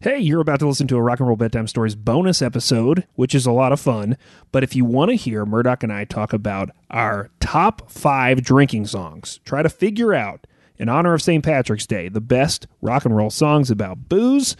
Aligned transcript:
Hey, 0.00 0.18
you're 0.18 0.40
about 0.40 0.58
to 0.58 0.68
listen 0.68 0.86
to 0.88 0.96
a 0.96 1.02
Rock 1.02 1.20
and 1.20 1.28
Roll 1.28 1.36
Bedtime 1.36 1.66
Stories 1.68 1.94
bonus 1.94 2.42
episode, 2.42 3.06
which 3.14 3.34
is 3.34 3.46
a 3.46 3.52
lot 3.52 3.72
of 3.72 3.80
fun. 3.80 4.18
But 4.52 4.62
if 4.62 4.76
you 4.76 4.84
want 4.84 5.10
to 5.10 5.16
hear 5.16 5.46
Murdock 5.46 5.82
and 5.82 5.92
I 5.92 6.04
talk 6.04 6.32
about 6.32 6.70
our 6.90 7.30
top 7.40 7.90
five 7.90 8.42
drinking 8.42 8.86
songs, 8.86 9.40
try 9.44 9.62
to 9.62 9.68
figure 9.70 10.12
out, 10.12 10.46
in 10.76 10.88
honor 10.88 11.14
of 11.14 11.22
St. 11.22 11.42
Patrick's 11.44 11.86
Day, 11.86 12.08
the 12.08 12.20
best 12.20 12.66
rock 12.82 13.04
and 13.04 13.16
roll 13.16 13.30
songs 13.30 13.70
about 13.70 14.08
booze, 14.08 14.56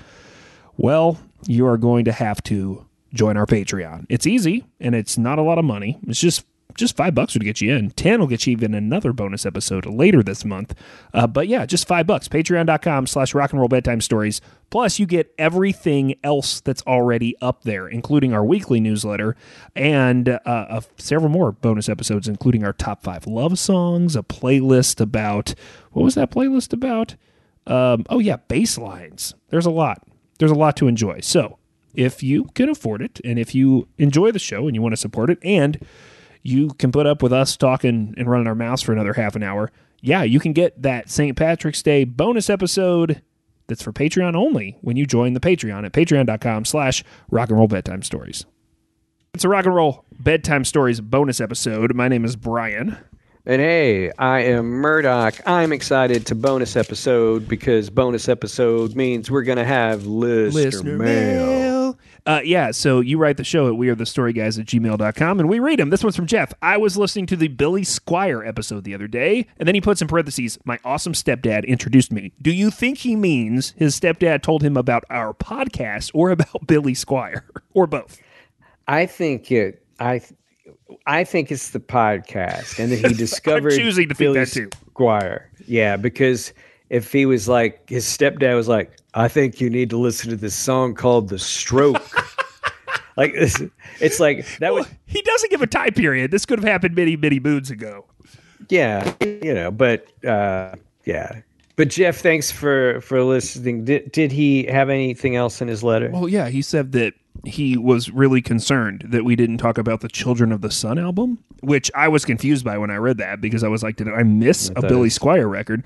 well, 0.77 1.19
you 1.47 1.67
are 1.67 1.77
going 1.77 2.05
to 2.07 2.13
have 2.13 2.43
to 2.45 2.87
join 3.13 3.37
our 3.37 3.47
Patreon. 3.47 4.07
It's 4.09 4.27
easy 4.27 4.65
and 4.81 4.95
it's 4.95 5.19
not 5.19 5.39
a 5.39 5.43
lot 5.43 5.59
of 5.59 5.65
money. 5.65 5.99
It's 6.07 6.21
just 6.21 6.47
just 6.75 6.97
five 6.97 7.15
bucks 7.15 7.35
would 7.35 7.45
get 7.45 7.61
you 7.61 7.75
in. 7.75 7.91
Ten 7.91 8.21
will 8.21 8.27
get 8.27 8.47
you 8.47 8.53
even 8.53 8.75
another 8.75 9.13
bonus 9.13 9.47
episode 9.47 9.87
later 9.87 10.23
this 10.23 10.45
month. 10.45 10.75
Uh, 11.13 11.27
but 11.27 11.47
yeah, 11.49 11.67
just 11.67 11.87
five 11.87 12.07
bucks. 12.07 12.29
Patreon.com 12.29 13.07
slash 13.07 13.35
rock 13.35 13.53
and 13.53 13.61
roll 13.61 13.69
bedtime 13.69 14.01
stories. 14.01 14.41
Plus, 14.71 14.99
you 14.99 15.07
get 15.07 15.33
everything 15.39 16.17
else 16.25 16.61
that's 16.61 16.83
already 16.83 17.37
up 17.41 17.63
there, 17.63 17.87
including 17.87 18.33
our 18.33 18.45
weekly 18.45 18.81
newsletter 18.81 19.37
and 19.77 20.29
uh, 20.29 20.39
uh, 20.45 20.81
several 20.97 21.31
more 21.31 21.53
bonus 21.53 21.89
episodes, 21.89 22.27
including 22.27 22.65
our 22.65 22.73
top 22.73 23.03
five 23.03 23.27
love 23.27 23.59
songs, 23.59 24.17
a 24.17 24.23
playlist 24.23 25.01
about 25.01 25.55
what 25.93 26.03
was 26.03 26.17
that 26.17 26.31
playlist 26.31 26.73
about? 26.73 27.15
Um, 27.67 28.05
oh 28.11 28.19
yeah, 28.19 28.37
bass 28.49 28.77
lines. 28.77 29.35
There's 29.51 29.67
a 29.67 29.71
lot. 29.71 30.03
There's 30.39 30.51
a 30.51 30.57
lot 30.57 30.77
to 30.79 30.89
enjoy. 30.89 31.21
So 31.21 31.59
if 31.95 32.23
you 32.23 32.47
can 32.55 32.69
afford 32.69 33.01
it, 33.01 33.21
and 33.25 33.39
if 33.39 33.55
you 33.55 33.89
enjoy 33.99 34.33
the 34.33 34.39
show 34.39 34.67
and 34.67 34.75
you 34.75 34.83
want 34.83 34.93
to 34.93 35.01
support 35.01 35.31
it, 35.31 35.39
and 35.43 35.79
you 36.45 36.69
can 36.79 36.93
put 36.93 37.07
up 37.07 37.23
with 37.23 37.33
us 37.33 37.57
talking 37.57 38.15
and 38.17 38.31
running 38.31 38.47
our 38.47 38.55
mouths 38.55 38.83
for 38.83 38.93
another 38.93 39.15
half 39.15 39.35
an 39.35 39.43
hour. 39.43 39.73
Yeah, 40.01 40.23
you 40.23 40.39
can 40.39 40.53
get 40.53 40.81
that 40.83 41.11
St. 41.11 41.37
Patrick's 41.37 41.83
Day 41.83 42.05
bonus 42.05 42.49
episode 42.49 43.23
that's 43.67 43.83
for 43.83 43.93
Patreon 43.93 44.37
only 44.37 44.77
when 44.83 44.97
you 44.97 45.07
join 45.07 45.33
the 45.33 45.41
Patreon 45.41 45.87
at 45.87 45.93
patreon.com 45.93 46.67
slash 46.67 47.03
rock 47.31 47.49
and 47.49 47.59
roll 47.59 47.67
bedtime 47.67 48.03
stories. 48.03 48.45
It's 49.33 49.45
a 49.45 49.49
rock 49.49 49.65
and 49.65 49.75
roll 49.75 50.05
bedtime 50.21 50.65
stories 50.65 51.01
bonus 51.01 51.41
episode. 51.41 51.95
My 51.95 52.09
name 52.09 52.25
is 52.25 52.37
Brian. 52.37 52.99
And 53.47 53.61
hey, 53.61 54.11
I 54.19 54.41
am 54.41 54.67
Murdock. 54.67 55.41
I'm 55.47 55.73
excited 55.73 56.27
to 56.27 56.35
bonus 56.35 56.77
episode 56.77 57.49
because 57.49 57.91
bonus 57.91 58.29
episode 58.29 58.95
means 58.95 59.31
we're 59.31 59.43
going 59.43 59.59
to 59.59 59.65
have 59.65 60.07
listener, 60.07 60.97
mail. 60.97 61.64
Uh, 62.27 62.41
yeah, 62.43 62.71
so 62.71 63.01
you 63.01 63.19
write 63.19 63.37
the 63.37 63.45
show 63.45 63.69
at 63.69 63.75
wearethestoryguys 63.75 64.59
at 64.59 64.65
gmail.com 64.65 65.41
and 65.41 65.49
we 65.49 65.59
read 65.59 65.79
them. 65.79 65.91
This 65.91 66.03
one's 66.03 66.17
from 66.17 66.27
Jeff. 66.27 66.55
I 66.63 66.79
was 66.79 66.97
listening 66.97 67.27
to 67.27 67.37
the 67.37 67.49
Billy 67.49 67.85
Squire 67.85 68.43
episode 68.43 68.85
the 68.85 68.95
other 68.95 69.07
day, 69.07 69.47
and 69.59 69.69
then 69.69 69.75
he 69.75 69.81
puts 69.83 70.01
in 70.01 70.09
parentheses, 70.09 70.59
my 70.65 70.79
awesome 70.85 71.13
stepdad 71.13 71.67
introduced 71.67 72.11
me. 72.11 72.33
Do 72.41 72.51
you 72.51 72.71
think 72.71 72.99
he 72.99 73.15
means 73.15 73.75
his 73.77 73.99
stepdad 73.99 74.43
told 74.43 74.63
him 74.63 74.77
about 74.77 75.05
our 75.11 75.35
podcast 75.35 76.11
or 76.15 76.31
about 76.31 76.67
Billy 76.67 76.95
Squire? 76.95 77.45
or 77.75 77.87
both? 77.87 78.19
I 78.89 79.05
think 79.05 79.53
it, 79.53 79.85
I, 80.01 80.23
I 81.07 81.25
think 81.25 81.53
it's 81.53 81.71
the 81.71 81.81
podcast, 81.81 82.79
and 82.79 82.91
that 82.91 83.07
he 83.07 83.15
discovered 83.19 83.73
choosing 83.77 84.09
to 84.09 84.15
Billy. 84.15 84.45
Squire. 84.47 85.51
Yeah, 85.67 85.99
because 85.99 86.55
if 86.95 87.11
he 87.13 87.27
was 87.27 87.49
like 87.49 87.89
his 87.89 88.05
stepdad 88.05 88.55
was 88.55 88.69
like, 88.69 88.97
I 89.15 89.29
think 89.29 89.61
you 89.61 89.69
need 89.69 89.91
to 89.91 89.97
listen 89.97 90.31
to 90.31 90.37
this 90.37 90.55
song 90.55 90.95
called 90.95 91.29
"The 91.29 91.39
Stroke." 91.39 92.03
like 93.17 93.33
it's, 93.35 93.61
it's 94.01 94.21
like 94.21 94.47
that 94.59 94.73
Well, 94.73 94.85
would 94.85 94.99
he 95.07 95.21
doesn't 95.23 95.51
give 95.51 95.63
a 95.63 95.67
time 95.67 95.93
period. 95.93 96.31
This 96.31 96.47
could 96.47 96.59
have 96.61 96.69
happened 96.69 96.95
many, 96.95 97.17
many 97.17 97.41
moons 97.41 97.71
ago. 97.71 98.07
yeah, 98.69 99.13
you 99.21 99.55
know, 99.55 99.71
but 99.71 100.07
uh, 100.25 100.75
yeah. 101.05 101.41
But 101.77 101.89
Jeff, 101.89 102.19
thanks 102.19 102.53
for 102.53 103.01
for 103.01 103.23
listening. 103.25 103.85
Did 103.85 104.13
did 104.13 104.31
he 104.31 104.65
have 104.67 104.89
anything 104.91 105.35
else 105.37 105.61
in 105.61 105.67
his 105.69 105.83
letter? 105.83 106.11
Well, 106.13 106.29
yeah, 106.29 106.49
he 106.49 106.63
said 106.63 106.93
that 106.93 107.15
he 107.45 107.77
was 107.77 108.11
really 108.11 108.41
concerned 108.41 109.05
that 109.09 109.25
we 109.25 109.35
didn't 109.37 109.59
talk 109.59 109.77
about 109.77 110.01
the 110.01 110.09
Children 110.09 110.53
of 110.53 110.61
the 110.61 110.71
Sun 110.71 110.99
album, 111.01 111.43
which 111.63 111.91
I 111.95 112.07
was 112.09 112.25
confused 112.25 112.65
by 112.65 112.79
when 112.79 112.91
I 112.93 112.97
read 112.97 113.19
that 113.19 113.41
because 113.41 113.65
I 113.65 113.69
was 113.69 113.83
like, 113.83 113.97
did 113.97 114.09
I 114.09 114.23
miss 114.23 114.71
a 114.77 114.83
Billy 114.83 115.09
it's- 115.09 115.15
Squire 115.17 115.49
record? 115.49 115.83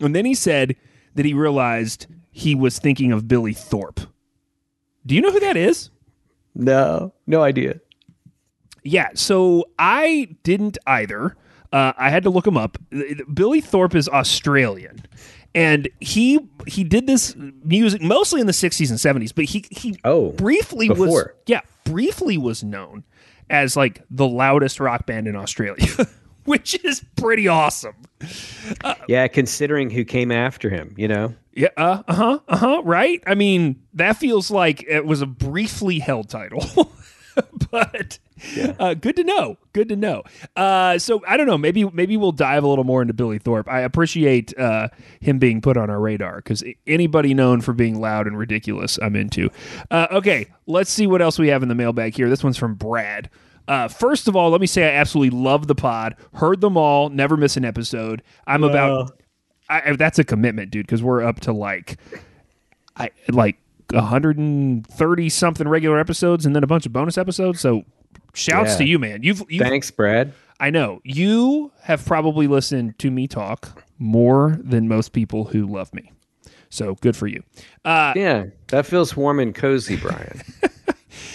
And 0.00 0.14
then 0.14 0.24
he 0.24 0.34
said 0.34 0.76
that 1.14 1.24
he 1.24 1.34
realized 1.34 2.06
he 2.30 2.54
was 2.54 2.78
thinking 2.78 3.12
of 3.12 3.28
Billy 3.28 3.52
Thorpe. 3.52 4.00
Do 5.06 5.14
you 5.14 5.20
know 5.20 5.30
who 5.32 5.40
that 5.40 5.56
is? 5.56 5.90
No, 6.54 7.12
no 7.26 7.42
idea. 7.42 7.80
Yeah, 8.82 9.08
so 9.14 9.66
I 9.78 10.36
didn't 10.42 10.78
either. 10.86 11.36
Uh, 11.72 11.92
I 11.96 12.10
had 12.10 12.22
to 12.24 12.30
look 12.30 12.46
him 12.46 12.56
up. 12.56 12.76
Billy 13.32 13.60
Thorpe 13.60 13.94
is 13.94 14.08
Australian, 14.08 15.02
and 15.54 15.88
he 16.00 16.38
he 16.66 16.84
did 16.84 17.06
this 17.06 17.34
music 17.64 18.00
mostly 18.02 18.40
in 18.40 18.46
the 18.46 18.52
'60s 18.52 18.90
and 18.90 18.98
'70s. 19.24 19.34
But 19.34 19.46
he 19.46 19.64
he 19.70 19.98
Oh, 20.04 20.30
briefly 20.32 20.88
was 20.88 20.98
before. 20.98 21.34
yeah 21.46 21.62
briefly 21.84 22.38
was 22.38 22.62
known 22.62 23.04
as 23.50 23.76
like 23.76 24.02
the 24.10 24.26
loudest 24.28 24.78
rock 24.80 25.06
band 25.06 25.26
in 25.26 25.34
Australia, 25.34 25.86
which 26.46 26.82
is 26.84 27.04
pretty 27.16 27.48
awesome. 27.48 27.94
Yeah, 29.08 29.28
considering 29.28 29.90
who 29.90 30.04
came 30.04 30.30
after 30.30 30.70
him, 30.70 30.94
you 30.96 31.08
know. 31.08 31.34
Yeah, 31.54 31.68
uh 31.76 32.02
huh, 32.08 32.38
uh 32.48 32.56
huh. 32.56 32.82
Right? 32.84 33.22
I 33.26 33.34
mean, 33.34 33.82
that 33.94 34.16
feels 34.16 34.50
like 34.50 34.82
it 34.88 35.04
was 35.04 35.22
a 35.22 35.26
briefly 35.26 36.00
held 36.00 36.28
title, 36.28 36.92
but 37.70 38.18
uh, 38.78 38.94
good 38.94 39.16
to 39.16 39.24
know. 39.24 39.56
Good 39.72 39.88
to 39.90 39.96
know. 39.96 40.22
Uh, 40.56 40.98
so 40.98 41.22
I 41.28 41.36
don't 41.36 41.46
know. 41.46 41.58
Maybe 41.58 41.84
maybe 41.90 42.16
we'll 42.16 42.32
dive 42.32 42.64
a 42.64 42.68
little 42.68 42.84
more 42.84 43.02
into 43.02 43.14
Billy 43.14 43.38
Thorpe. 43.38 43.68
I 43.68 43.80
appreciate 43.80 44.56
uh, 44.58 44.88
him 45.20 45.38
being 45.38 45.60
put 45.60 45.76
on 45.76 45.90
our 45.90 46.00
radar 46.00 46.36
because 46.36 46.64
anybody 46.86 47.34
known 47.34 47.60
for 47.60 47.72
being 47.72 48.00
loud 48.00 48.26
and 48.26 48.36
ridiculous, 48.36 48.98
I'm 49.00 49.14
into. 49.14 49.50
Uh, 49.90 50.08
okay, 50.10 50.46
let's 50.66 50.90
see 50.90 51.06
what 51.06 51.22
else 51.22 51.38
we 51.38 51.48
have 51.48 51.62
in 51.62 51.68
the 51.68 51.74
mailbag 51.74 52.16
here. 52.16 52.28
This 52.28 52.42
one's 52.42 52.56
from 52.56 52.74
Brad. 52.74 53.30
Uh, 53.66 53.88
first 53.88 54.28
of 54.28 54.36
all, 54.36 54.50
let 54.50 54.60
me 54.60 54.66
say 54.66 54.84
I 54.84 54.96
absolutely 54.98 55.38
love 55.38 55.66
the 55.66 55.74
pod. 55.74 56.16
Heard 56.34 56.60
them 56.60 56.76
all. 56.76 57.08
Never 57.08 57.36
miss 57.36 57.56
an 57.56 57.64
episode. 57.64 58.22
I'm 58.46 58.62
about 58.64 59.18
I, 59.68 59.96
that's 59.96 60.18
a 60.18 60.24
commitment, 60.24 60.70
dude, 60.70 60.86
because 60.86 61.02
we're 61.02 61.22
up 61.22 61.40
to 61.40 61.52
like, 61.52 61.98
I 62.96 63.10
like 63.30 63.56
130 63.92 65.28
something 65.28 65.66
regular 65.68 65.98
episodes 65.98 66.44
and 66.46 66.54
then 66.54 66.62
a 66.62 66.66
bunch 66.66 66.86
of 66.86 66.92
bonus 66.92 67.16
episodes. 67.16 67.60
So, 67.60 67.84
shouts 68.34 68.72
Yeah. 68.72 68.76
to 68.78 68.84
you, 68.84 68.98
man. 68.98 69.22
You've, 69.22 69.42
you've 69.48 69.62
Thanks, 69.66 69.90
Brad. 69.90 70.32
I 70.60 70.70
know 70.70 71.00
you 71.02 71.72
have 71.82 72.04
probably 72.04 72.46
listened 72.46 72.98
to 73.00 73.10
me 73.10 73.26
talk 73.26 73.82
more 73.98 74.58
than 74.62 74.86
most 74.88 75.12
people 75.12 75.44
who 75.46 75.66
love 75.66 75.92
me. 75.94 76.12
So 76.68 76.96
good 76.96 77.16
for 77.16 77.26
you. 77.26 77.42
Uh, 77.84 78.12
Yeah, 78.16 78.46
that 78.68 78.84
feels 78.86 79.16
warm 79.16 79.40
and 79.40 79.54
cozy, 79.54 79.96
Brian. 79.96 80.42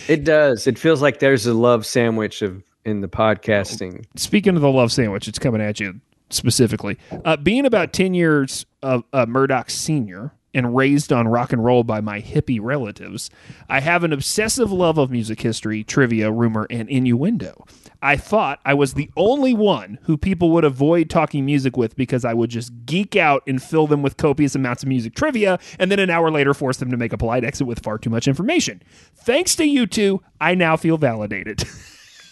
it 0.08 0.24
does. 0.24 0.68
It 0.68 0.78
feels 0.78 1.02
like 1.02 1.20
there's 1.20 1.46
a 1.46 1.54
love 1.54 1.86
sandwich 1.86 2.42
of 2.42 2.64
in 2.86 3.02
the 3.02 3.08
podcasting. 3.08 4.06
speaking 4.16 4.56
of 4.56 4.62
the 4.62 4.72
love 4.72 4.92
sandwich, 4.92 5.28
it's 5.28 5.40
coming 5.40 5.62
at 5.62 5.80
you 5.80 6.00
specifically. 6.30 6.98
Uh, 7.26 7.38
being 7.38 7.66
about 7.66 7.94
10 7.94 8.14
years 8.14 8.66
of 8.82 9.04
uh, 9.14 9.26
Murdock 9.26 9.70
senior 9.70 10.32
and 10.54 10.76
raised 10.76 11.14
on 11.14 11.28
rock 11.28 11.54
and 11.54 11.64
roll 11.64 11.84
by 11.84 12.02
my 12.02 12.22
hippie 12.22 12.60
relatives, 12.62 13.30
I 13.70 13.80
have 13.80 14.04
an 14.04 14.14
obsessive 14.14 14.72
love 14.72 14.98
of 14.98 15.12
music 15.12 15.42
history, 15.42 15.84
trivia, 15.84 16.32
rumor, 16.32 16.68
and 16.70 16.90
innuendo. 16.90 17.66
I 18.02 18.16
thought 18.16 18.60
I 18.66 18.74
was 18.74 18.94
the 18.94 19.10
only 19.18 19.54
one 19.54 20.00
who 20.04 20.18
people 20.18 20.52
would 20.52 20.64
avoid 20.64 21.10
talking 21.10 21.46
music 21.46 21.76
with 21.76 21.96
because 21.96 22.24
I 22.24 22.34
would 22.34 22.50
just 22.50 22.72
geek 22.86 23.16
out 23.16 23.44
and 23.46 23.62
fill 23.62 23.88
them 23.88 24.02
with 24.02 24.18
copious 24.18 24.56
amounts 24.56 24.84
of 24.84 24.90
music 24.90 25.16
trivia, 25.16 25.60
and 25.78 25.92
then 25.92 26.00
an 26.00 26.10
hour 26.10 26.32
later 26.32 26.54
force 26.54 26.78
them 26.78 26.92
to 26.92 26.98
make 26.98 27.14
a 27.14 27.18
polite 27.18 27.44
exit 27.44 27.68
with 27.68 27.84
far 27.84 27.98
too 27.98 28.10
much 28.10 28.28
information. 28.28 28.82
Thanks 29.16 29.56
to 29.58 29.66
you 29.66 29.86
two, 29.86 30.22
I 30.40 30.56
now 30.56 30.78
feel 30.78 30.98
validated. 30.98 31.64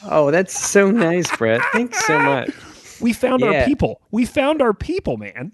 Oh, 0.03 0.31
that's 0.31 0.57
so 0.57 0.91
nice, 0.91 1.35
Brad. 1.35 1.61
Thanks 1.73 2.05
so 2.05 2.19
much. 2.19 2.51
We 3.01 3.13
found 3.13 3.43
our 3.43 3.65
people. 3.65 4.01
We 4.11 4.25
found 4.25 4.61
our 4.61 4.73
people, 4.73 5.17
man. 5.17 5.51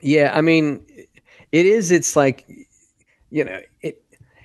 Yeah, 0.00 0.32
I 0.34 0.42
mean, 0.42 0.84
it 1.54 1.66
is. 1.66 1.92
It's 1.92 2.16
like, 2.16 2.46
you 3.30 3.44
know, 3.44 3.60
it. 3.80 4.00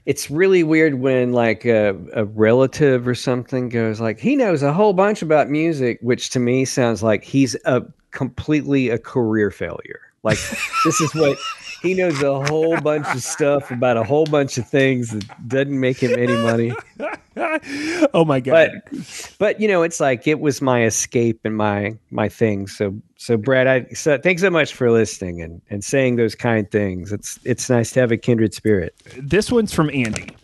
It's 0.06 0.32
really 0.32 0.64
weird 0.64 0.96
when 0.96 1.34
like 1.34 1.66
a, 1.66 1.96
a 2.14 2.26
relative 2.26 3.08
or 3.08 3.14
something 3.14 3.70
goes 3.70 4.00
like 4.00 4.20
he 4.20 4.36
knows 4.36 4.64
a 4.64 4.74
whole 4.74 4.94
bunch 4.94 5.22
about 5.22 5.50
music, 5.50 6.00
which 6.02 6.30
to 6.32 6.40
me 6.40 6.66
sounds 6.66 7.04
like 7.04 7.24
he's 7.24 7.56
a 7.66 7.84
completely 8.12 8.90
a 8.90 8.98
career 8.98 9.52
failure. 9.52 10.09
Like 10.24 10.40
this 10.84 11.02
is 11.02 11.14
what 11.16 11.38
he 11.82 11.94
knows 11.94 12.22
a 12.22 12.44
whole 12.46 12.80
bunch 12.82 13.08
of 13.08 13.24
stuff 13.24 13.72
about 13.72 13.98
a 13.98 14.04
whole 14.04 14.26
bunch 14.26 14.58
of 14.58 14.68
things 14.68 15.12
that 15.12 15.48
doesn't 15.48 15.80
make 15.80 15.98
him 15.98 16.18
any 16.18 16.36
money. 16.36 16.74
oh 18.14 18.26
my 18.26 18.40
god. 18.40 18.82
But 18.92 19.36
but 19.38 19.62
you 19.62 19.68
know, 19.68 19.84
it's 19.84 20.00
like 20.00 20.28
it 20.28 20.40
was 20.40 20.62
my 20.62 20.84
escape 20.84 21.40
and 21.44 21.56
my 21.56 21.98
my 22.12 22.28
thing. 22.28 22.68
So 22.68 22.96
so 23.18 23.38
Brad, 23.38 23.68
I 23.68 23.86
so 23.94 24.18
thanks 24.18 24.42
so 24.42 24.50
much 24.50 24.74
for 24.74 24.92
listening 24.92 25.42
and 25.42 25.62
and 25.70 25.84
saying 25.84 26.18
those 26.18 26.36
kind 26.36 26.70
things. 26.70 27.12
It's 27.12 27.40
it's 27.44 27.70
nice 27.70 27.92
to 27.92 28.02
have 28.02 28.12
a 28.12 28.18
kindred 28.18 28.54
spirit. 28.54 28.94
this 29.18 29.52
one's 29.52 29.74
from 29.74 29.90
Andy. 29.94 30.36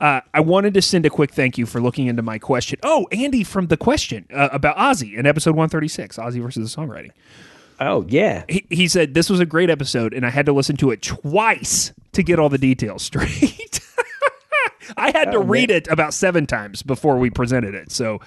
Uh, 0.00 0.20
I 0.32 0.40
wanted 0.40 0.74
to 0.74 0.82
send 0.82 1.06
a 1.06 1.10
quick 1.10 1.32
thank 1.32 1.58
you 1.58 1.66
for 1.66 1.80
looking 1.80 2.06
into 2.06 2.22
my 2.22 2.38
question. 2.38 2.78
Oh, 2.84 3.08
Andy 3.10 3.42
from 3.42 3.66
the 3.66 3.76
question 3.76 4.26
uh, 4.32 4.48
about 4.52 4.76
Ozzy 4.76 5.16
in 5.18 5.26
episode 5.26 5.56
136, 5.56 6.18
Ozzy 6.18 6.40
versus 6.40 6.72
the 6.72 6.80
songwriting. 6.80 7.10
Oh 7.80 8.04
yeah. 8.08 8.44
He, 8.48 8.66
he 8.70 8.88
said 8.88 9.14
this 9.14 9.30
was 9.30 9.40
a 9.40 9.46
great 9.46 9.70
episode, 9.70 10.12
and 10.14 10.26
I 10.26 10.30
had 10.30 10.46
to 10.46 10.52
listen 10.52 10.76
to 10.78 10.90
it 10.90 11.02
twice 11.02 11.92
to 12.12 12.22
get 12.22 12.38
all 12.38 12.48
the 12.48 12.58
details 12.58 13.02
straight. 13.04 13.80
I 14.96 15.10
had 15.16 15.32
to 15.32 15.38
Oh, 15.38 15.42
read 15.44 15.70
it 15.70 15.86
about 15.88 16.14
seven 16.14 16.46
times 16.46 16.82
before 16.82 17.18
we 17.18 17.30
presented 17.30 17.74
it. 17.74 17.92
So 17.92 18.20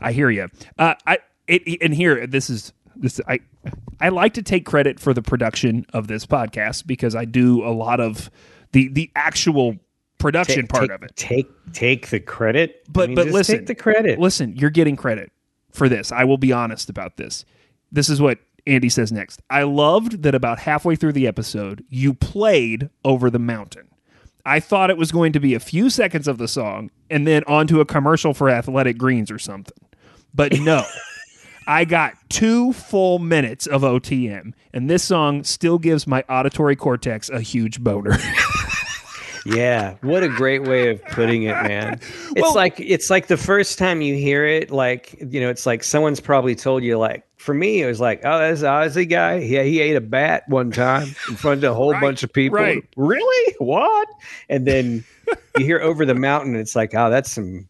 I 0.00 0.12
hear 0.12 0.30
you. 0.30 0.48
Uh, 0.78 0.94
I 1.06 1.18
it, 1.48 1.80
and 1.82 1.92
here 1.94 2.26
this 2.26 2.48
is 2.48 2.72
this 2.96 3.20
I 3.28 3.40
I 4.00 4.08
like 4.10 4.34
to 4.34 4.42
take 4.42 4.64
credit 4.64 5.00
for 5.00 5.12
the 5.12 5.22
production 5.22 5.84
of 5.92 6.06
this 6.06 6.24
podcast 6.24 6.86
because 6.86 7.14
I 7.14 7.24
do 7.24 7.64
a 7.64 7.72
lot 7.72 8.00
of 8.00 8.30
the 8.72 8.88
the 8.88 9.10
actual 9.16 9.76
production 10.18 10.62
Take- 10.62 10.68
part 10.70 10.82
take- 10.84 10.90
of 10.92 11.02
it. 11.02 11.16
Take 11.16 11.48
take 11.72 12.08
the 12.08 12.20
credit. 12.20 12.84
But 12.90 13.02
I 13.04 13.06
mean, 13.08 13.14
but 13.16 13.26
listen, 13.28 13.58
take 13.58 13.66
the 13.66 13.74
credit. 13.74 14.18
Listen, 14.18 14.54
you're 14.56 14.70
getting 14.70 14.96
credit 14.96 15.32
for 15.72 15.88
this. 15.88 16.12
I 16.12 16.24
will 16.24 16.38
be 16.38 16.52
honest 16.52 16.88
about 16.88 17.16
this. 17.16 17.44
This 17.92 18.08
is 18.08 18.20
what 18.22 18.38
Andy 18.66 18.88
says 18.88 19.12
next. 19.12 19.42
I 19.50 19.64
loved 19.64 20.22
that 20.22 20.34
about 20.34 20.60
halfway 20.60 20.96
through 20.96 21.12
the 21.12 21.26
episode, 21.26 21.84
you 21.88 22.14
played 22.14 22.88
over 23.04 23.30
the 23.30 23.38
mountain. 23.38 23.88
I 24.46 24.60
thought 24.60 24.90
it 24.90 24.98
was 24.98 25.12
going 25.12 25.32
to 25.32 25.40
be 25.40 25.54
a 25.54 25.60
few 25.60 25.88
seconds 25.90 26.28
of 26.28 26.38
the 26.38 26.48
song 26.48 26.90
and 27.10 27.26
then 27.26 27.44
onto 27.46 27.80
a 27.80 27.86
commercial 27.86 28.34
for 28.34 28.50
athletic 28.50 28.98
greens 28.98 29.30
or 29.30 29.38
something. 29.38 29.78
But 30.34 30.58
no. 30.60 30.84
I 31.66 31.86
got 31.86 32.14
two 32.28 32.74
full 32.74 33.18
minutes 33.18 33.66
of 33.66 33.80
OTM, 33.80 34.52
and 34.74 34.90
this 34.90 35.02
song 35.02 35.44
still 35.44 35.78
gives 35.78 36.06
my 36.06 36.22
auditory 36.28 36.76
cortex 36.76 37.30
a 37.30 37.40
huge 37.40 37.80
boner. 37.80 38.18
Yeah, 39.46 39.96
what 40.00 40.22
a 40.22 40.28
great 40.28 40.62
way 40.62 40.88
of 40.90 41.04
putting 41.06 41.42
it, 41.42 41.52
man. 41.62 41.94
It's 42.00 42.40
Well- 42.40 42.54
like 42.54 42.80
it's 42.80 43.10
like 43.10 43.26
the 43.26 43.36
first 43.36 43.78
time 43.78 44.00
you 44.00 44.14
hear 44.14 44.46
it, 44.46 44.70
like 44.70 45.14
you 45.20 45.40
know, 45.40 45.50
it's 45.50 45.66
like 45.66 45.84
someone's 45.84 46.20
probably 46.20 46.54
told 46.54 46.82
you, 46.82 46.96
like 46.98 47.24
for 47.36 47.52
me, 47.52 47.82
it 47.82 47.86
was 47.86 48.00
like, 48.00 48.22
oh, 48.24 48.38
that's 48.38 48.62
an 48.62 48.68
Ozzy 48.68 49.06
guy. 49.08 49.34
Yeah, 49.36 49.62
he 49.64 49.80
ate 49.80 49.96
a 49.96 50.00
bat 50.00 50.44
one 50.48 50.70
time 50.70 51.08
in 51.28 51.36
front 51.36 51.62
of 51.62 51.72
a 51.72 51.74
whole 51.74 51.92
Right, 51.92 52.00
bunch 52.00 52.22
of 52.22 52.32
people. 52.32 52.56
right. 52.58 52.82
Really? 52.96 53.54
What? 53.58 54.08
And 54.48 54.66
then 54.66 55.04
you 55.58 55.66
hear 55.66 55.78
over 55.80 56.06
the 56.06 56.14
mountain, 56.14 56.56
it's 56.56 56.74
like, 56.74 56.94
oh, 56.94 57.10
that's 57.10 57.30
some, 57.32 57.68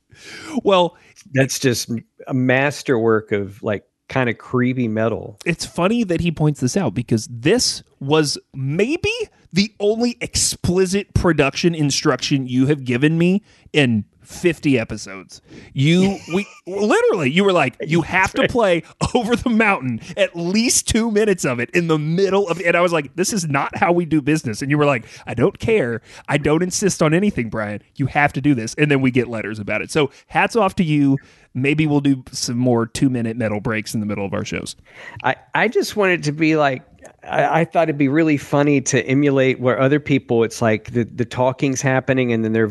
well, 0.63 0.97
that's 1.33 1.59
just 1.59 1.91
a 2.29 2.35
masterwork 2.35 3.33
of 3.33 3.61
like 3.65 3.85
kind 4.09 4.29
of 4.29 4.39
creepy 4.39 4.89
metal. 4.89 5.39
it's 5.47 5.65
funny 5.65 6.05
that 6.05 6.21
he 6.21 6.31
points 6.31 6.61
this 6.61 6.77
out 6.77 6.95
because 6.95 7.27
this 7.31 7.83
was 8.01 8.39
maybe 8.53 9.13
the 9.53 9.73
only 9.81 10.17
explicit 10.21 11.15
production 11.15 11.75
instruction 11.75 12.47
you 12.47 12.67
have 12.67 12.85
given 12.85 13.17
me 13.17 13.43
in 13.73 14.05
50 14.25 14.79
episodes. 14.79 15.41
You 15.73 16.19
we 16.35 16.47
literally 16.67 17.31
you 17.31 17.45
were 17.45 17.53
like 17.53 17.77
you 17.81 18.03
have 18.03 18.33
to 18.33 18.49
play 18.49 18.83
over 19.15 19.37
the 19.37 19.51
mountain 19.51 20.01
at 20.17 20.35
least 20.35 20.89
2 20.89 21.11
minutes 21.11 21.45
of 21.45 21.61
it 21.61 21.71
in 21.71 21.89
the 21.89 21.99
middle 21.99 22.49
of 22.49 22.61
and 22.61 22.77
I 22.77 22.81
was 22.81 22.93
like 22.93 23.15
this 23.17 23.33
is 23.33 23.47
not 23.47 23.77
how 23.77 23.93
we 23.93 24.05
do 24.05 24.21
business 24.21 24.63
and 24.63 24.71
you 24.71 24.79
were 24.79 24.87
like 24.87 25.07
I 25.27 25.35
don't 25.35 25.59
care. 25.59 26.01
I 26.29 26.39
don't 26.39 26.63
insist 26.63 27.03
on 27.03 27.15
anything 27.15 27.49
Brian. 27.49 27.83
You 27.97 28.07
have 28.07 28.33
to 28.35 28.41
do 28.41 28.55
this 28.55 28.75
and 28.75 28.91
then 28.91 29.01
we 29.01 29.11
get 29.11 29.29
letters 29.29 29.59
about 29.59 29.83
it. 29.83 29.91
So 29.91 30.11
hats 30.27 30.57
off 30.57 30.75
to 30.77 30.85
you. 30.85 31.19
Maybe 31.55 31.87
we'll 31.87 32.01
do 32.01 32.23
some 32.33 32.59
more 32.59 32.87
2 32.87 33.09
minute 33.09 33.37
metal 33.37 33.61
breaks 33.61 33.95
in 33.95 34.01
the 34.01 34.07
middle 34.07 34.27
of 34.27 34.35
our 34.35 34.45
shows. 34.45 34.77
I, 35.23 35.37
I 35.55 35.69
just 35.69 35.97
wanted 35.97 36.23
to 36.25 36.33
be 36.33 36.57
like 36.57 36.83
I, 37.23 37.61
I 37.61 37.65
thought 37.65 37.85
it'd 37.85 37.99
be 37.99 38.09
really 38.09 38.37
funny 38.37 38.81
to 38.83 39.05
emulate 39.07 39.61
where 39.61 39.81
other 39.81 40.01
people 40.01 40.45
it's 40.45 40.61
like 40.61 40.93
the, 40.93 41.05
the 41.05 41.25
talking's 41.25 41.81
happening 41.81 42.33
and 42.33 42.45
then 42.45 42.53
their 42.53 42.71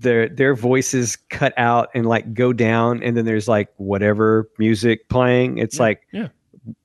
their 0.00 0.28
their 0.28 0.54
voices 0.54 1.16
cut 1.28 1.52
out 1.56 1.88
and 1.94 2.06
like 2.06 2.32
go 2.34 2.52
down 2.52 3.02
and 3.02 3.16
then 3.16 3.24
there's 3.24 3.48
like 3.48 3.68
whatever 3.76 4.48
music 4.58 5.08
playing. 5.08 5.58
It's 5.58 5.78
like 5.80 6.06
yeah. 6.12 6.28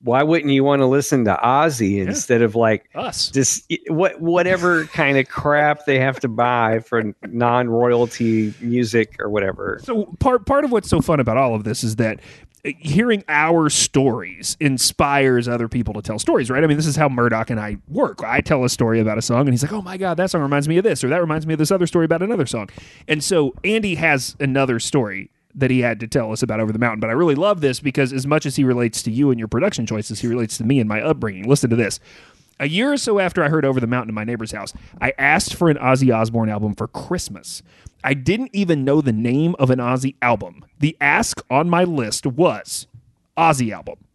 Why 0.01 0.23
wouldn't 0.23 0.51
you 0.51 0.63
want 0.63 0.81
to 0.81 0.85
listen 0.85 1.25
to 1.25 1.37
Ozzy 1.43 1.99
instead 2.05 2.41
of 2.41 2.55
like 2.55 2.89
Us. 2.95 3.29
just 3.29 3.71
what 3.87 4.19
whatever 4.21 4.85
kind 4.85 5.17
of 5.17 5.27
crap 5.27 5.85
they 5.85 5.99
have 5.99 6.19
to 6.21 6.27
buy 6.27 6.79
for 6.79 7.13
non-royalty 7.23 8.53
music 8.61 9.15
or 9.19 9.29
whatever. 9.29 9.79
So 9.83 10.05
part 10.19 10.45
part 10.45 10.65
of 10.65 10.71
what's 10.71 10.89
so 10.89 11.01
fun 11.01 11.19
about 11.19 11.37
all 11.37 11.55
of 11.55 11.63
this 11.63 11.83
is 11.83 11.97
that 11.97 12.19
uh, 12.65 12.71
hearing 12.79 13.23
our 13.27 13.69
stories 13.69 14.55
inspires 14.59 15.47
other 15.47 15.67
people 15.67 15.93
to 15.93 16.01
tell 16.01 16.17
stories, 16.17 16.49
right? 16.49 16.63
I 16.63 16.67
mean, 16.67 16.77
this 16.77 16.87
is 16.87 16.95
how 16.95 17.09
Murdock 17.09 17.49
and 17.49 17.59
I 17.59 17.77
work. 17.89 18.23
I 18.23 18.41
tell 18.41 18.63
a 18.63 18.69
story 18.69 18.99
about 18.99 19.17
a 19.17 19.21
song, 19.21 19.41
and 19.41 19.49
he's 19.49 19.63
like, 19.63 19.73
"Oh 19.73 19.81
my 19.81 19.97
god, 19.97 20.15
that 20.15 20.31
song 20.31 20.41
reminds 20.41 20.67
me 20.67 20.77
of 20.77 20.83
this," 20.83 21.03
or 21.03 21.09
"That 21.09 21.21
reminds 21.21 21.45
me 21.45 21.53
of 21.53 21.59
this 21.59 21.71
other 21.71 21.87
story 21.87 22.05
about 22.05 22.21
another 22.21 22.45
song." 22.45 22.69
And 23.07 23.23
so 23.23 23.53
Andy 23.63 23.95
has 23.95 24.35
another 24.39 24.79
story 24.79 25.29
that 25.55 25.71
he 25.71 25.81
had 25.81 25.99
to 25.99 26.07
tell 26.07 26.31
us 26.31 26.41
about 26.41 26.59
over 26.59 26.71
the 26.71 26.79
mountain. 26.79 26.99
But 26.99 27.09
I 27.09 27.13
really 27.13 27.35
love 27.35 27.61
this 27.61 27.79
because 27.79 28.11
as 28.11 28.25
much 28.25 28.45
as 28.45 28.55
he 28.55 28.63
relates 28.63 29.03
to 29.03 29.11
you 29.11 29.29
and 29.29 29.39
your 29.39 29.47
production 29.47 29.85
choices, 29.85 30.19
he 30.19 30.27
relates 30.27 30.57
to 30.57 30.63
me 30.63 30.79
and 30.79 30.89
my 30.89 31.01
upbringing. 31.01 31.47
Listen 31.47 31.69
to 31.69 31.75
this. 31.75 31.99
A 32.59 32.67
year 32.67 32.93
or 32.93 32.97
so 32.97 33.19
after 33.19 33.43
I 33.43 33.49
heard 33.49 33.65
Over 33.65 33.79
the 33.79 33.87
Mountain 33.87 34.09
in 34.09 34.15
my 34.15 34.23
neighbor's 34.23 34.51
house, 34.51 34.73
I 35.01 35.13
asked 35.17 35.55
for 35.55 35.69
an 35.69 35.77
Ozzy 35.77 36.15
Osbourne 36.15 36.49
album 36.49 36.75
for 36.75 36.87
Christmas. 36.87 37.63
I 38.03 38.13
didn't 38.13 38.51
even 38.53 38.83
know 38.83 39.01
the 39.01 39.11
name 39.11 39.55
of 39.59 39.69
an 39.69 39.79
Ozzy 39.79 40.15
album. 40.21 40.63
The 40.79 40.95
ask 41.01 41.43
on 41.49 41.69
my 41.69 41.83
list 41.83 42.25
was 42.25 42.87
Ozzy 43.37 43.71
album. 43.71 44.05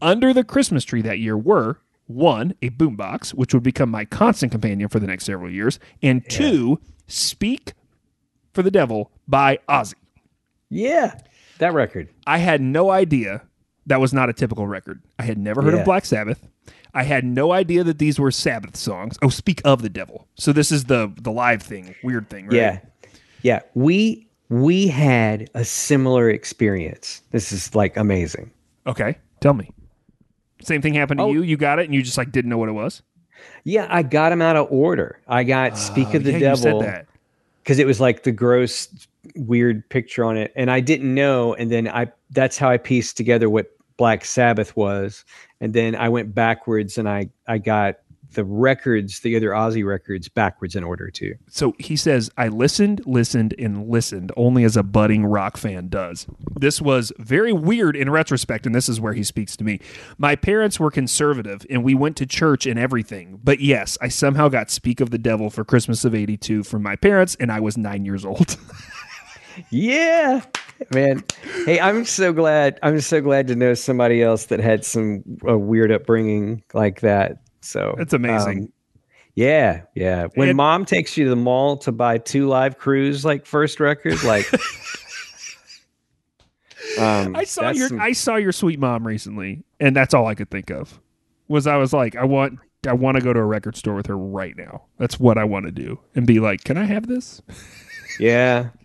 Under 0.00 0.32
the 0.32 0.44
Christmas 0.44 0.84
tree 0.84 1.02
that 1.02 1.18
year 1.18 1.36
were 1.36 1.78
one, 2.06 2.54
a 2.62 2.70
boombox, 2.70 3.34
which 3.34 3.52
would 3.52 3.62
become 3.62 3.90
my 3.90 4.04
constant 4.04 4.52
companion 4.52 4.88
for 4.88 5.00
the 5.00 5.06
next 5.06 5.24
several 5.24 5.50
years, 5.50 5.78
and 6.02 6.28
two, 6.28 6.80
Speak 7.06 7.74
for 8.52 8.62
the 8.62 8.70
Devil 8.70 9.10
by 9.28 9.58
Ozzy. 9.68 9.94
Yeah, 10.70 11.18
that 11.58 11.72
record. 11.74 12.08
I 12.26 12.38
had 12.38 12.60
no 12.60 12.90
idea 12.90 13.42
that 13.86 14.00
was 14.00 14.12
not 14.12 14.28
a 14.28 14.32
typical 14.32 14.66
record. 14.66 15.02
I 15.18 15.22
had 15.22 15.38
never 15.38 15.62
heard 15.62 15.74
Yeah. 15.74 15.80
of 15.80 15.84
Black 15.84 16.04
Sabbath. 16.04 16.46
I 16.94 17.02
had 17.04 17.24
no 17.24 17.52
idea 17.52 17.84
that 17.84 17.98
these 17.98 18.18
were 18.18 18.30
Sabbath 18.30 18.74
songs. 18.76 19.18
Oh, 19.22 19.28
speak 19.28 19.60
of 19.64 19.82
the 19.82 19.88
devil. 19.88 20.26
So 20.34 20.52
this 20.52 20.72
is 20.72 20.84
the 20.84 21.12
the 21.20 21.30
live 21.30 21.62
thing, 21.62 21.94
weird 22.02 22.28
thing, 22.30 22.46
right? 22.46 22.54
Yeah. 22.56 22.78
Yeah. 23.42 23.60
We 23.74 24.26
we 24.48 24.86
had 24.88 25.50
a 25.54 25.64
similar 25.64 26.30
experience. 26.30 27.20
This 27.32 27.52
is 27.52 27.74
like 27.74 27.96
amazing. 27.96 28.50
Okay, 28.86 29.18
tell 29.40 29.54
me. 29.54 29.70
Same 30.62 30.80
thing 30.80 30.94
happened 30.94 31.18
to 31.18 31.24
Oh. 31.24 31.32
you. 31.32 31.42
You 31.42 31.56
got 31.56 31.78
it, 31.78 31.84
and 31.84 31.94
you 31.94 32.02
just 32.02 32.16
like 32.18 32.32
didn't 32.32 32.48
know 32.48 32.58
what 32.58 32.68
it 32.68 32.72
was. 32.72 33.02
Yeah, 33.64 33.86
I 33.90 34.02
got 34.02 34.30
them 34.30 34.40
out 34.40 34.56
of 34.56 34.66
order. 34.70 35.20
I 35.28 35.44
got 35.44 35.76
Speak 35.76 36.08
ah, 36.12 36.16
of 36.16 36.24
the 36.24 36.32
yeah, 36.32 36.54
Devil 36.54 36.80
that. 36.80 37.06
because 37.62 37.78
it 37.78 37.86
was 37.86 38.00
like 38.00 38.22
the 38.22 38.32
gross 38.32 38.88
weird 39.36 39.88
picture 39.90 40.24
on 40.24 40.36
it 40.36 40.52
and 40.56 40.70
I 40.70 40.80
didn't 40.80 41.14
know 41.14 41.54
and 41.54 41.70
then 41.70 41.88
I 41.88 42.10
that's 42.30 42.58
how 42.58 42.68
I 42.70 42.76
pieced 42.76 43.16
together 43.16 43.48
what 43.48 43.70
Black 43.96 44.24
Sabbath 44.24 44.76
was 44.76 45.24
and 45.60 45.72
then 45.72 45.94
I 45.94 46.08
went 46.08 46.34
backwards 46.34 46.98
and 46.98 47.08
I 47.08 47.30
I 47.46 47.58
got 47.58 47.96
the 48.36 48.44
records, 48.44 49.20
the 49.20 49.36
other 49.36 49.50
Ozzy 49.50 49.84
records 49.84 50.28
backwards 50.28 50.76
in 50.76 50.84
order 50.84 51.10
too. 51.10 51.34
So 51.48 51.74
he 51.78 51.96
says, 51.96 52.30
I 52.36 52.48
listened, 52.48 53.02
listened, 53.06 53.54
and 53.58 53.88
listened 53.88 54.32
only 54.36 54.64
as 54.64 54.76
a 54.76 54.82
budding 54.82 55.24
rock 55.24 55.56
fan 55.56 55.88
does. 55.88 56.26
This 56.54 56.80
was 56.80 57.12
very 57.18 57.52
weird 57.52 57.96
in 57.96 58.10
retrospect, 58.10 58.66
and 58.66 58.74
this 58.74 58.88
is 58.88 59.00
where 59.00 59.14
he 59.14 59.24
speaks 59.24 59.56
to 59.56 59.64
me. 59.64 59.80
My 60.18 60.36
parents 60.36 60.78
were 60.78 60.90
conservative, 60.90 61.66
and 61.68 61.82
we 61.82 61.94
went 61.94 62.16
to 62.18 62.26
church 62.26 62.66
and 62.66 62.78
everything. 62.78 63.40
But 63.42 63.60
yes, 63.60 63.98
I 64.00 64.08
somehow 64.08 64.48
got 64.48 64.70
Speak 64.70 65.00
of 65.00 65.10
the 65.10 65.18
Devil 65.18 65.50
for 65.50 65.64
Christmas 65.64 66.04
of 66.04 66.14
82 66.14 66.62
from 66.62 66.82
my 66.82 66.96
parents, 66.96 67.36
and 67.40 67.50
I 67.50 67.60
was 67.60 67.76
nine 67.76 68.04
years 68.04 68.24
old. 68.24 68.56
Yeah. 69.70 70.42
Man, 70.92 71.24
hey, 71.64 71.80
I'm 71.80 72.04
so 72.04 72.32
glad. 72.34 72.78
I'm 72.82 73.00
so 73.00 73.20
glad 73.22 73.46
to 73.48 73.56
know 73.56 73.72
somebody 73.74 74.22
else 74.22 74.44
that 74.46 74.60
had 74.60 74.84
some 74.84 75.22
uh, 75.48 75.56
weird 75.58 75.90
upbringing 75.90 76.62
like 76.74 77.00
that. 77.00 77.38
So 77.62 77.94
That's 77.96 78.12
amazing. 78.12 78.58
um, 78.64 78.72
yeah, 79.34 79.82
yeah. 79.94 80.26
When 80.34 80.48
And- 80.50 80.56
mom 80.58 80.84
takes 80.84 81.16
you 81.16 81.24
to 81.24 81.30
the 81.30 81.36
mall 81.36 81.78
to 81.78 81.92
buy 81.92 82.18
2 82.18 82.46
Live 82.46 82.76
Crew's, 82.78 83.24
like 83.24 83.46
first 83.46 83.80
record, 83.80 84.22
like 84.22 84.46
um, 86.98 87.34
I 87.36 87.44
saw 87.44 87.70
your 87.70 87.88
some- 87.88 88.00
I 88.00 88.12
saw 88.12 88.36
your 88.36 88.52
sweet 88.52 88.78
mom 88.78 89.06
recently, 89.06 89.64
and 89.80 89.94
that's 89.96 90.14
all 90.14 90.26
I 90.26 90.34
could 90.34 90.50
think 90.50 90.70
of. 90.70 91.00
Was 91.48 91.66
I 91.66 91.76
was 91.76 91.92
like, 91.92 92.16
I 92.16 92.24
want 92.24 92.58
I 92.86 92.92
want 92.92 93.16
to 93.16 93.22
go 93.22 93.32
to 93.32 93.40
a 93.40 93.44
record 93.44 93.76
store 93.76 93.94
with 93.94 94.06
her 94.06 94.16
right 94.16 94.56
now. 94.56 94.84
That's 94.98 95.18
what 95.18 95.38
I 95.38 95.44
want 95.44 95.66
to 95.66 95.72
do, 95.72 95.98
and 96.14 96.26
be 96.26 96.40
like, 96.40 96.64
Can 96.64 96.76
I 96.76 96.84
have 96.84 97.06
this? 97.06 97.42
yeah. 98.20 98.70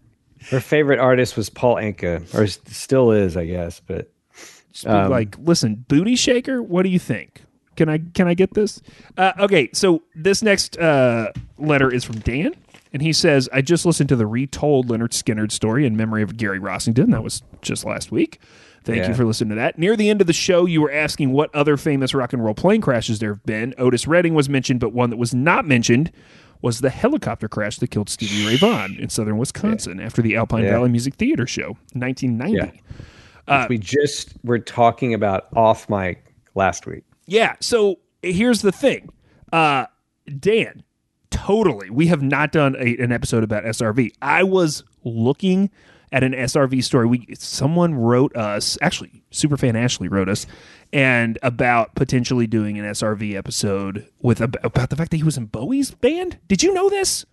Her 0.50 0.60
favorite 0.60 1.00
artist 1.00 1.38
was 1.38 1.50
Paul 1.50 1.75
Anka, 1.75 2.33
or 2.33 2.48
still 2.48 3.12
is, 3.12 3.38
I 3.38 3.45
guess. 3.45 3.79
But 3.79 4.12
Um, 4.86 5.12
like, 5.12 5.38
listen, 5.38 5.86
booty 5.88 6.15
shaker. 6.15 6.62
What 6.63 6.83
do 6.83 6.89
you 6.89 7.00
think? 7.00 7.41
Can 7.75 7.89
I 7.89 8.00
can 8.13 8.27
I 8.27 8.33
get 8.33 8.53
this? 8.53 8.81
Uh, 9.17 9.31
okay, 9.39 9.69
so 9.74 10.01
this 10.15 10.41
next 10.43 10.77
uh, 10.77 11.31
letter 11.57 11.91
is 11.91 12.03
from 12.03 12.19
Dan, 12.19 12.53
and 12.93 13.01
he 13.01 13.13
says, 13.13 13.48
"I 13.53 13.62
just 13.62 13.86
listened 13.86 14.10
to 14.10 14.15
the 14.15 14.27
retold 14.27 14.89
Lynyrd 14.89 15.12
Skynyrd 15.12 15.51
story 15.51 15.86
in 15.86 15.95
memory 15.95 16.21
of 16.21 16.36
Gary 16.38 16.60
Rossington. 16.60 17.12
That 17.12 17.24
was 17.24 17.41
just 17.62 17.86
last 17.86 18.12
week. 18.12 18.39
Thank 18.83 19.07
you 19.10 19.13
for 19.13 19.25
listening 19.25 19.50
to 19.50 19.55
that. 19.55 19.77
Near 19.77 19.95
the 19.95 20.10
end 20.10 20.21
of 20.21 20.27
the 20.27 20.33
show, 20.33 20.65
you 20.65 20.81
were 20.81 20.91
asking 20.91 21.31
what 21.31 21.53
other 21.55 21.77
famous 21.77 22.13
rock 22.15 22.33
and 22.33 22.43
roll 22.43 22.55
plane 22.55 22.81
crashes 22.81 23.19
there 23.19 23.33
have 23.33 23.45
been. 23.45 23.75
Otis 23.77 24.07
Redding 24.07 24.33
was 24.33 24.50
mentioned, 24.50 24.79
but 24.79 24.91
one 24.91 25.10
that 25.12 25.17
was 25.17 25.33
not 25.33 25.65
mentioned." 25.65 26.12
Was 26.61 26.81
the 26.81 26.89
helicopter 26.89 27.47
crash 27.47 27.77
that 27.79 27.89
killed 27.89 28.09
Stevie 28.09 28.45
Ray 28.47 28.57
Vaughan 28.57 28.95
in 28.99 29.09
southern 29.09 29.37
Wisconsin 29.37 29.99
after 29.99 30.21
the 30.21 30.35
Alpine 30.35 30.63
Yeah. 30.63 30.71
Valley 30.71 30.89
Music 30.89 31.15
Theater 31.15 31.47
show, 31.47 31.77
1990? 31.93 32.81
which 33.47 33.69
we 33.69 33.77
just 33.77 34.33
were 34.43 34.59
talking 34.59 35.13
about 35.13 35.47
off 35.55 35.89
mic 35.89 36.23
last 36.55 36.85
week. 36.85 37.03
Yeah. 37.25 37.55
So 37.59 37.97
here's 38.21 38.61
the 38.61 38.71
thing, 38.71 39.09
uh, 39.51 39.85
Dan. 40.39 40.83
totally. 41.31 41.89
We 41.89 42.07
have 42.07 42.21
not 42.21 42.51
done 42.51 42.75
a, 42.77 42.95
an 42.97 43.11
episode 43.11 43.43
about 43.43 43.63
SRV. 43.63 44.11
I 44.21 44.43
was 44.43 44.83
looking 45.03 45.69
at 46.11 46.23
an 46.23 46.33
SRV 46.33 46.83
story. 46.83 47.07
We 47.07 47.27
someone 47.37 47.95
wrote 47.95 48.35
us, 48.35 48.77
actually, 48.81 49.23
Superfan 49.31 49.75
Ashley 49.75 50.07
wrote 50.07 50.29
us, 50.29 50.45
and 50.91 51.39
about 51.41 51.95
potentially 51.95 52.47
doing 52.47 52.77
an 52.77 52.85
SRV 52.85 53.35
episode 53.35 54.07
with 54.21 54.41
about 54.41 54.89
the 54.89 54.95
fact 54.95 55.11
that 55.11 55.17
he 55.17 55.23
was 55.23 55.37
in 55.37 55.45
Bowie's 55.45 55.91
band. 55.91 56.37
Did 56.47 56.63
you 56.63 56.73
know 56.73 56.89
this? 56.89 57.25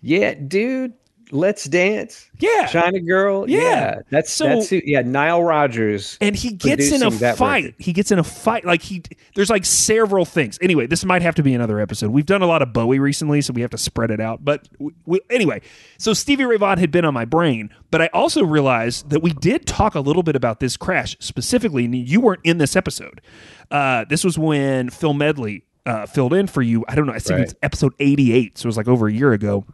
Yeah, 0.00 0.34
dude. 0.34 0.94
Let's 1.34 1.64
Dance. 1.64 2.28
Yeah. 2.38 2.66
China 2.66 3.00
Girl. 3.00 3.48
Yeah. 3.48 3.58
Yeah. 3.60 3.98
That's 4.10 4.30
So- 4.30 4.44
that's 4.44 4.68
who, 4.68 4.82
yeah, 4.84 5.00
Nile 5.00 5.42
Rodgers. 5.42 6.18
and 6.20 6.36
he 6.36 6.50
gets 6.52 6.92
in 6.92 7.02
a 7.02 7.10
fight. 7.10 7.64
record. 7.64 7.74
He 7.78 7.94
gets 7.94 8.10
in 8.12 8.18
a 8.18 8.22
fight. 8.24 8.66
Like 8.66 8.82
he, 8.82 9.02
there's 9.34 9.48
like 9.48 9.64
several 9.64 10.26
things. 10.26 10.58
Anyway, 10.60 10.86
this 10.86 11.06
might 11.06 11.22
have 11.22 11.34
to 11.36 11.42
be 11.42 11.54
another 11.54 11.80
episode. 11.80 12.10
We've 12.10 12.26
done 12.26 12.42
a 12.42 12.46
lot 12.46 12.60
of 12.60 12.74
Bowie 12.74 12.98
recently, 12.98 13.40
so 13.40 13.54
we 13.54 13.62
have 13.62 13.70
to 13.70 13.78
spread 13.78 14.10
it 14.10 14.20
out. 14.20 14.44
But 14.44 14.68
we, 14.78 14.92
we, 15.06 15.20
anyway, 15.30 15.62
so 15.96 16.12
Stevie 16.12 16.44
Ray 16.44 16.58
Vaughan 16.58 16.76
had 16.78 16.90
been 16.90 17.06
on 17.06 17.14
my 17.14 17.24
brain, 17.24 17.70
but 17.90 18.02
I 18.02 18.08
also 18.12 18.44
realized 18.44 19.08
that 19.08 19.22
we 19.22 19.32
did 19.32 19.66
talk 19.66 19.94
a 19.94 20.00
little 20.00 20.22
bit 20.22 20.36
about 20.36 20.60
this 20.60 20.76
crash 20.76 21.16
specifically. 21.18 21.86
And 21.86 21.94
you 21.94 22.20
weren't 22.20 22.40
in 22.44 22.58
this 22.58 22.76
episode. 22.76 23.22
Uh, 23.70 24.04
this 24.08 24.22
was 24.22 24.38
when 24.38 24.90
Phil 24.90 25.14
Medley 25.14 25.64
uh, 25.86 26.04
filled 26.04 26.34
in 26.34 26.46
for 26.46 26.60
you. 26.60 26.84
I 26.88 26.94
don't 26.94 27.06
know. 27.06 27.12
I 27.14 27.18
think 27.18 27.38
Right. 27.38 27.44
it's 27.44 27.54
episode 27.62 27.94
88, 27.98 28.58
so 28.58 28.66
it 28.66 28.68
was 28.68 28.76
like 28.76 28.86
over 28.86 29.06
a 29.08 29.12
year 29.12 29.32
ago. 29.32 29.64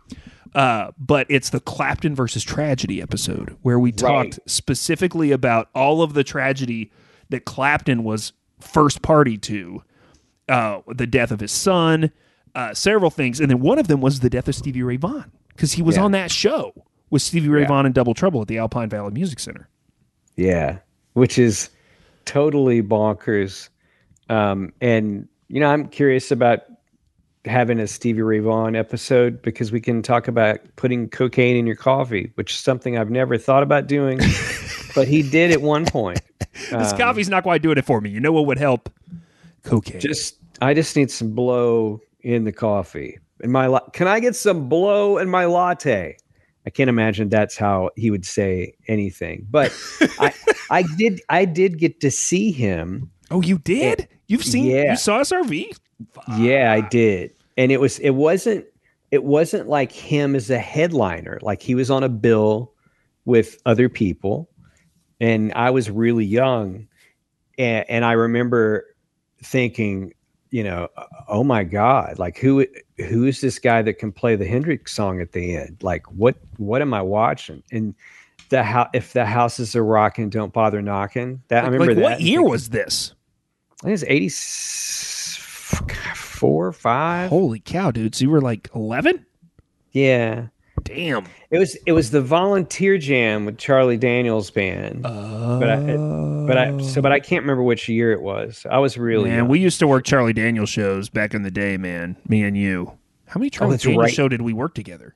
Uh, 0.54 0.90
but 0.98 1.26
it's 1.28 1.50
the 1.50 1.60
Clapton 1.60 2.14
versus 2.14 2.42
tragedy 2.42 3.02
episode 3.02 3.56
where 3.62 3.78
we 3.78 3.90
Right. 3.90 3.96
talked 3.98 4.38
specifically 4.46 5.30
about 5.30 5.68
all 5.74 6.02
of 6.02 6.14
the 6.14 6.24
tragedy 6.24 6.90
that 7.28 7.44
Clapton 7.44 8.02
was 8.04 8.32
first 8.60 9.02
party 9.02 9.36
to, 9.36 9.82
uh, 10.48 10.80
the 10.88 11.06
death 11.06 11.30
of 11.30 11.40
his 11.40 11.52
son, 11.52 12.10
uh, 12.54 12.72
several 12.74 13.10
things, 13.10 13.40
and 13.40 13.50
then 13.50 13.60
one 13.60 13.78
of 13.78 13.88
them 13.88 14.00
was 14.00 14.20
the 14.20 14.30
death 14.30 14.48
of 14.48 14.54
Stevie 14.54 14.82
Ray 14.82 14.96
Vaughan 14.96 15.30
because 15.48 15.72
he 15.72 15.82
was 15.82 15.96
Yeah. 15.96 16.04
on 16.04 16.12
that 16.12 16.30
show 16.30 16.72
with 17.10 17.20
Stevie 17.22 17.48
Ray 17.48 17.62
Yeah. 17.62 17.68
Vaughan 17.68 17.86
in 17.86 17.92
Double 17.92 18.14
Trouble 18.14 18.40
at 18.42 18.48
the 18.48 18.58
Alpine 18.58 18.88
Valley 18.88 19.12
Music 19.12 19.38
Center. 19.38 19.68
Yeah. 20.36 20.78
Which 21.12 21.38
is 21.38 21.68
totally 22.24 22.82
bonkers. 22.82 23.68
Um, 24.30 24.72
and 24.80 25.28
you 25.48 25.60
know, 25.60 25.68
I'm 25.70 25.86
curious 25.88 26.30
about 26.30 26.60
having 27.44 27.78
a 27.78 27.86
Stevie 27.86 28.22
Ray 28.22 28.40
Vaughan 28.40 28.74
episode 28.76 29.40
because 29.42 29.72
we 29.72 29.80
can 29.80 30.02
talk 30.02 30.28
about 30.28 30.58
putting 30.76 31.08
cocaine 31.08 31.56
in 31.56 31.66
your 31.66 31.76
coffee, 31.76 32.32
which 32.34 32.52
is 32.52 32.58
something 32.58 32.98
I've 32.98 33.10
never 33.10 33.38
thought 33.38 33.62
about 33.62 33.86
doing, 33.86 34.18
but 34.94 35.08
he 35.08 35.22
did 35.22 35.50
at 35.52 35.62
one 35.62 35.86
point. 35.86 36.20
This 36.70 36.92
Um, 36.92 36.98
coffee's 36.98 37.28
not 37.28 37.44
quite 37.44 37.62
doing 37.62 37.78
it 37.78 37.84
for 37.84 38.00
me. 38.00 38.10
You 38.10 38.20
know 38.20 38.32
what 38.32 38.46
would 38.46 38.58
help? 38.58 38.90
Cocaine. 39.62 40.00
Just 40.00 40.36
I 40.60 40.74
just 40.74 40.96
need 40.96 41.10
some 41.10 41.32
blow 41.32 42.00
in 42.20 42.44
the 42.44 42.52
coffee. 42.52 43.18
In 43.40 43.50
my 43.52 43.66
la- 43.66 43.88
can 43.90 44.08
I 44.08 44.18
get 44.20 44.34
some 44.34 44.68
blow 44.68 45.18
in 45.18 45.28
my 45.30 45.44
latte? 45.44 46.16
I 46.66 46.70
can't 46.70 46.90
imagine 46.90 47.28
that's 47.28 47.56
how 47.56 47.90
he 47.96 48.10
would 48.10 48.26
say 48.26 48.74
anything. 48.88 49.46
But 49.50 49.72
I 50.18 50.34
I 50.70 50.82
did 50.96 51.20
I 51.28 51.44
did 51.44 51.78
get 51.78 52.00
to 52.00 52.10
see 52.10 52.50
him. 52.50 53.10
oh, 53.30 53.40
you 53.42 53.58
did? 53.58 54.08
You've 54.26 54.44
seen? 54.44 54.66
Yeah. 54.66 54.90
You 54.90 54.96
saw 54.96 55.20
SRV? 55.20 55.70
Yeah, 56.36 56.72
I 56.72 56.80
did. 56.80 57.32
And 57.56 57.72
it 57.72 57.80
was 57.80 57.98
it 57.98 58.10
wasn't 58.10 58.66
it 59.10 59.24
wasn't 59.24 59.68
like 59.68 59.90
him 59.92 60.34
as 60.34 60.50
a 60.50 60.58
headliner. 60.58 61.38
Like 61.42 61.62
he 61.62 61.74
was 61.74 61.90
on 61.90 62.02
a 62.04 62.08
bill 62.08 62.72
with 63.24 63.60
other 63.66 63.88
people 63.88 64.48
and 65.20 65.52
I 65.54 65.70
was 65.70 65.90
really 65.90 66.24
young 66.24 66.86
and, 67.58 67.84
and 67.88 68.04
I 68.04 68.12
remember 68.12 68.84
thinking, 69.42 70.14
you 70.50 70.62
know, 70.64 70.88
oh 71.28 71.42
my 71.44 71.64
god, 71.64 72.18
like 72.18 72.38
who 72.38 72.64
who 72.98 73.24
is 73.24 73.40
this 73.40 73.58
guy 73.58 73.82
that 73.82 73.94
can 73.94 74.12
play 74.12 74.36
the 74.36 74.46
Hendrix 74.46 74.94
song 74.94 75.20
at 75.20 75.32
the 75.32 75.56
end? 75.56 75.78
Like 75.82 76.06
what 76.12 76.36
what 76.58 76.80
am 76.80 76.94
I 76.94 77.02
watching? 77.02 77.62
And 77.72 77.94
the 78.50 78.62
how 78.62 78.88
if 78.94 79.12
the 79.12 79.26
houses 79.26 79.74
are 79.76 79.84
rocking, 79.84 80.30
don't 80.30 80.52
bother 80.52 80.80
knocking. 80.80 81.42
That 81.48 81.64
I 81.64 81.68
Like, 81.68 81.72
remember 81.72 81.94
that. 81.94 82.02
what 82.02 82.20
year 82.20 82.42
was 82.42 82.68
this? 82.70 83.12
I 83.82 83.86
think 83.86 83.94
it's 83.94 84.04
eighty 84.06 84.28
four, 86.16 86.72
five. 86.72 87.30
Holy 87.30 87.60
cow, 87.60 87.90
dude! 87.90 88.14
So 88.14 88.24
you 88.24 88.30
were 88.30 88.40
like 88.40 88.68
eleven? 88.74 89.24
Yeah. 89.92 90.48
Damn. 90.84 91.26
It 91.50 91.58
was 91.58 91.76
it 91.86 91.92
was 91.92 92.10
the 92.12 92.22
volunteer 92.22 92.98
jam 92.98 93.44
with 93.44 93.58
Charlie 93.58 93.96
Daniels 93.96 94.50
band. 94.50 95.02
but 95.02 95.68
I 95.68 95.96
but 96.46 96.56
I 96.56 96.80
so 96.82 97.02
but 97.02 97.10
I 97.10 97.18
can't 97.20 97.42
remember 97.42 97.62
which 97.64 97.88
year 97.88 98.12
it 98.12 98.22
was. 98.22 98.64
I 98.70 98.78
was 98.78 98.96
really 98.96 99.28
Man, 99.28 99.38
young. 99.38 99.48
we 99.48 99.58
used 99.58 99.80
to 99.80 99.88
work 99.88 100.04
Charlie 100.04 100.32
Daniels 100.32 100.68
shows 100.68 101.08
back 101.08 101.34
in 101.34 101.42
the 101.42 101.50
day, 101.50 101.76
man. 101.76 102.16
Me 102.28 102.42
and 102.44 102.56
you. 102.56 102.92
How 103.26 103.38
many 103.38 103.50
Charlie 103.50 103.74
Oh, 103.74 103.78
Daniels 103.78 104.04
right. 104.04 104.14
show 104.14 104.28
did 104.28 104.40
we 104.40 104.52
work 104.52 104.74
together? 104.74 105.14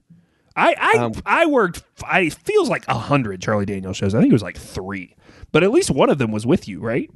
I 0.56 0.74
I 0.78 0.98
Um, 0.98 1.12
I 1.24 1.46
worked. 1.46 1.82
I 2.04 2.28
feels 2.30 2.68
like 2.68 2.86
a 2.88 2.94
hundred 2.98 3.40
Charlie 3.40 3.64
Daniels 3.64 3.96
shows. 3.96 4.14
I 4.14 4.18
think 4.20 4.30
it 4.32 4.34
was 4.34 4.42
like 4.42 4.58
three, 4.58 5.14
but 5.52 5.62
at 5.62 5.70
least 5.70 5.90
one 5.92 6.10
of 6.10 6.18
them 6.18 6.32
was 6.32 6.44
with 6.44 6.66
you, 6.66 6.80
right? 6.80 7.08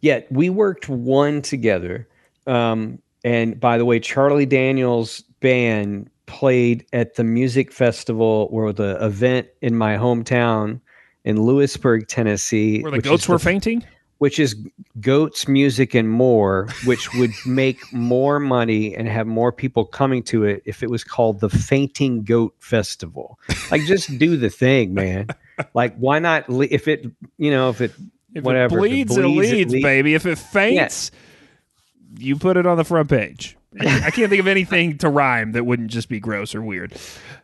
Yeah, 0.00 0.20
we 0.30 0.50
worked 0.50 0.88
one 0.88 1.42
together. 1.42 2.08
Um, 2.48 2.98
and 3.24 3.58
by 3.60 3.78
the 3.78 3.84
way, 3.84 4.00
Charlie 4.00 4.46
Daniels 4.46 5.22
band 5.40 6.10
played 6.26 6.84
at 6.92 7.14
the 7.14 7.24
music 7.24 7.72
festival 7.72 8.48
or 8.50 8.72
the 8.72 9.02
event 9.04 9.48
in 9.62 9.76
my 9.76 9.96
hometown 9.96 10.80
in 11.24 11.42
Lewisburg, 11.42 12.06
Tennessee. 12.08 12.80
Where 12.82 12.92
the 12.92 13.00
goats 13.00 13.28
were 13.28 13.36
the- 13.38 13.44
fainting. 13.44 13.84
which 14.18 14.38
is 14.38 14.56
goats 15.00 15.46
music 15.46 15.94
and 15.94 16.10
more 16.10 16.66
which 16.84 17.12
would 17.14 17.30
make 17.46 17.80
more 17.92 18.40
money 18.40 18.94
and 18.96 19.08
have 19.08 19.26
more 19.28 19.52
people 19.52 19.84
coming 19.84 20.22
to 20.24 20.44
it 20.44 20.60
if 20.66 20.82
it 20.82 20.90
was 20.90 21.04
called 21.04 21.38
the 21.40 21.48
fainting 21.48 22.24
goat 22.24 22.52
festival 22.58 23.38
like 23.70 23.80
just 23.82 24.18
do 24.18 24.36
the 24.36 24.50
thing 24.50 24.92
man 24.92 25.28
like 25.72 25.96
why 25.98 26.18
not 26.18 26.48
le- 26.48 26.66
if 26.68 26.88
it 26.88 27.06
you 27.36 27.50
know 27.52 27.70
if 27.70 27.80
it 27.80 27.92
If 28.34 28.42
whatever 28.42 28.78
it 28.78 28.88
bleeds, 28.90 29.16
it 29.16 29.22
bleeds, 29.22 29.52
leads, 29.52 29.72
leads. 29.72 29.82
baby. 29.84 30.14
If 30.14 30.26
it 30.26 30.36
faints, 30.36 31.12
you 32.16 32.36
put 32.36 32.56
it 32.56 32.66
on 32.66 32.76
the 32.76 32.84
front 32.84 33.08
page. 33.10 33.56
I, 33.80 34.10
can't 34.10 34.30
think 34.30 34.40
of 34.40 34.46
anything 34.46 34.96
to 34.98 35.08
rhyme 35.10 35.52
that 35.52 35.64
wouldn't 35.66 35.90
just 35.90 36.08
be 36.08 36.18
gross 36.20 36.54
or 36.54 36.62
weird. 36.62 36.94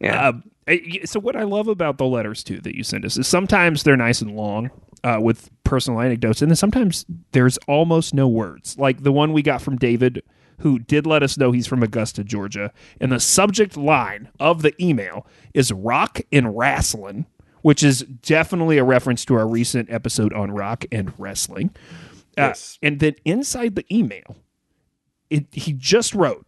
Yeah. 0.00 0.33
I- 0.66 1.00
so 1.04 1.21
what 1.21 1.37
I 1.37 1.42
love 1.42 1.68
about 1.68 1.99
the 1.99 2.06
letters 2.06 2.42
too 2.42 2.59
that 2.62 2.75
you 2.75 2.83
send 2.83 3.04
us 3.04 3.18
is 3.18 3.28
sometimes 3.28 3.83
they're 3.83 3.99
nice 3.99 4.23
and 4.23 4.35
long 4.35 4.71
uh, 5.04 5.18
with 5.21 5.50
personal 5.64 6.00
anecdotes, 6.00 6.40
and 6.40 6.50
then 6.50 6.56
sometimes 6.56 7.04
there's 7.33 7.59
almost 7.68 8.14
no 8.14 8.26
words. 8.26 8.78
Like 8.78 9.02
the 9.02 9.12
one 9.12 9.35
we 9.35 9.42
got 9.42 9.61
from 9.61 9.76
David, 9.76 10.23
who 10.61 10.78
did 10.78 11.06
let 11.06 11.23
us 11.23 11.37
know 11.37 11.52
he's 11.52 11.66
from 11.66 11.83
Augusta, 11.83 12.25
Georgia, 12.25 12.73
and 12.99 13.12
the 13.12 13.21
subject 13.21 13.76
line 13.76 14.30
of 14.40 14.62
the 14.62 14.73
email 14.83 15.26
is 15.52 15.71
"rock 15.71 16.23
and 16.33 16.56
wrestling," 16.56 17.26
which 17.61 17.83
is 17.83 18.00
definitely 18.00 18.78
a 18.78 18.85
reference 18.85 19.26
to 19.26 19.35
our 19.35 19.47
recent 19.47 19.90
episode 19.90 20.33
on 20.33 20.50
rock 20.50 20.87
and 20.90 21.12
wrestling. 21.18 21.71
Uh, 22.38 22.49
Yes. 22.49 22.78
and 22.83 23.00
then 23.00 23.14
inside 23.26 23.75
the 23.76 23.85
email, 23.94 24.37
it, 25.35 25.47
he 25.53 25.73
just 25.73 26.14
wrote 26.14 26.47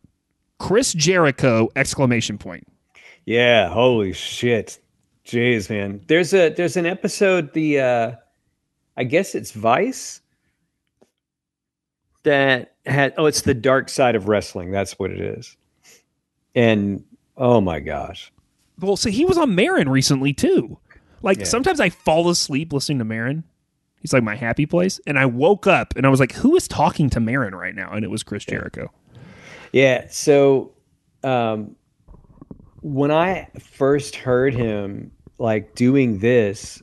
Chris 0.58 0.92
Jericho 0.92 1.68
exclamation 1.76 2.38
point. 2.38 2.66
yeah 3.24 3.68
holy 3.68 4.12
shit 4.12 4.78
jeez 5.24 5.68
man 5.68 6.00
there's 6.06 6.32
a 6.32 6.50
there's 6.50 6.76
an 6.76 6.86
episode 6.86 7.52
the 7.52 7.80
uh 7.80 8.12
i 8.96 9.02
guess 9.04 9.34
it's 9.34 9.50
vice 9.52 10.20
that 12.22 12.74
had 12.86 13.14
oh 13.16 13.26
it's 13.26 13.42
the 13.42 13.54
dark 13.54 13.88
side 13.88 14.14
of 14.14 14.28
wrestling 14.28 14.70
that's 14.70 14.98
what 14.98 15.10
it 15.10 15.20
is 15.20 15.56
and 16.54 17.04
oh 17.36 17.60
my 17.60 17.80
gosh 17.80 18.32
Well, 18.80 18.96
so 18.96 19.10
he 19.10 19.24
was 19.24 19.36
on 19.38 19.54
Maron 19.54 19.88
recently 19.88 20.32
too. 20.32 20.78
Like 21.22 21.38
Yeah. 21.38 21.44
sometimes 21.44 21.80
I 21.80 21.88
fall 21.90 22.28
asleep 22.30 22.72
listening 22.72 22.98
to 22.98 23.04
Maron. 23.04 23.44
He's 24.00 24.12
like 24.12 24.22
my 24.22 24.36
happy 24.36 24.66
place, 24.66 25.00
and 25.06 25.18
I 25.18 25.26
woke 25.26 25.66
up 25.66 25.94
and 25.96 26.06
I 26.06 26.08
was 26.10 26.20
like, 26.20 26.32
"Who 26.32 26.54
is 26.56 26.68
talking 26.68 27.10
to 27.10 27.20
Maron 27.20 27.54
right 27.54 27.74
now?" 27.74 27.90
And 27.92 28.04
it 28.04 28.08
was 28.10 28.22
Chris 28.22 28.44
Jericho. 28.44 28.90
yeah 29.72 30.06
so 30.10 30.72
um 31.24 31.74
when 32.82 33.10
i 33.10 33.48
first 33.58 34.14
heard 34.14 34.54
him 34.54 35.10
like 35.38 35.74
doing 35.74 36.18
this 36.20 36.80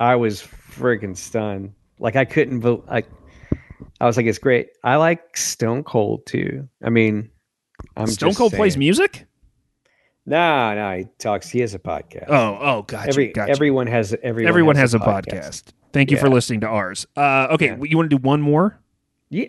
i 0.00 0.16
was 0.16 0.42
freaking 0.42 1.16
stunned 1.16 1.72
like 2.00 2.16
i 2.16 2.24
couldn't 2.24 2.60
vote 2.60 2.84
like 2.88 3.06
i 4.00 4.04
was 4.06 4.16
like 4.16 4.26
it's 4.26 4.38
great 4.38 4.70
i 4.82 4.96
like 4.96 5.36
stone 5.36 5.84
cold 5.84 6.26
too 6.26 6.68
i 6.82 6.90
mean 6.90 7.30
i'm 7.96 8.08
Stone 8.08 8.34
Cold 8.34 8.52
plays 8.52 8.76
music. 8.76 9.26
No, 10.26 10.74
no, 10.74 10.96
he 10.98 11.06
talks. 11.18 11.50
He 11.50 11.60
has 11.60 11.74
a 11.74 11.78
podcast. 11.78 12.26
Oh, 12.28 12.58
oh, 12.60 12.82
gotcha. 12.82 13.08
Every 13.10 13.28
gotcha. 13.32 13.50
everyone 13.50 13.86
has 13.86 14.14
everyone, 14.22 14.48
Everyone 14.48 14.76
has, 14.76 14.94
a 14.94 14.98
podcast. 14.98 15.64
Thank 15.92 16.10
you 16.10 16.16
for 16.16 16.28
listening 16.28 16.60
to 16.60 16.66
ours. 16.66 17.06
Uh, 17.16 17.48
okay, 17.52 17.66
Yeah. 17.68 17.76
you 17.82 17.96
want 17.96 18.10
to 18.10 18.16
do 18.16 18.22
one 18.22 18.40
more? 18.40 18.78
Yeah, 19.30 19.46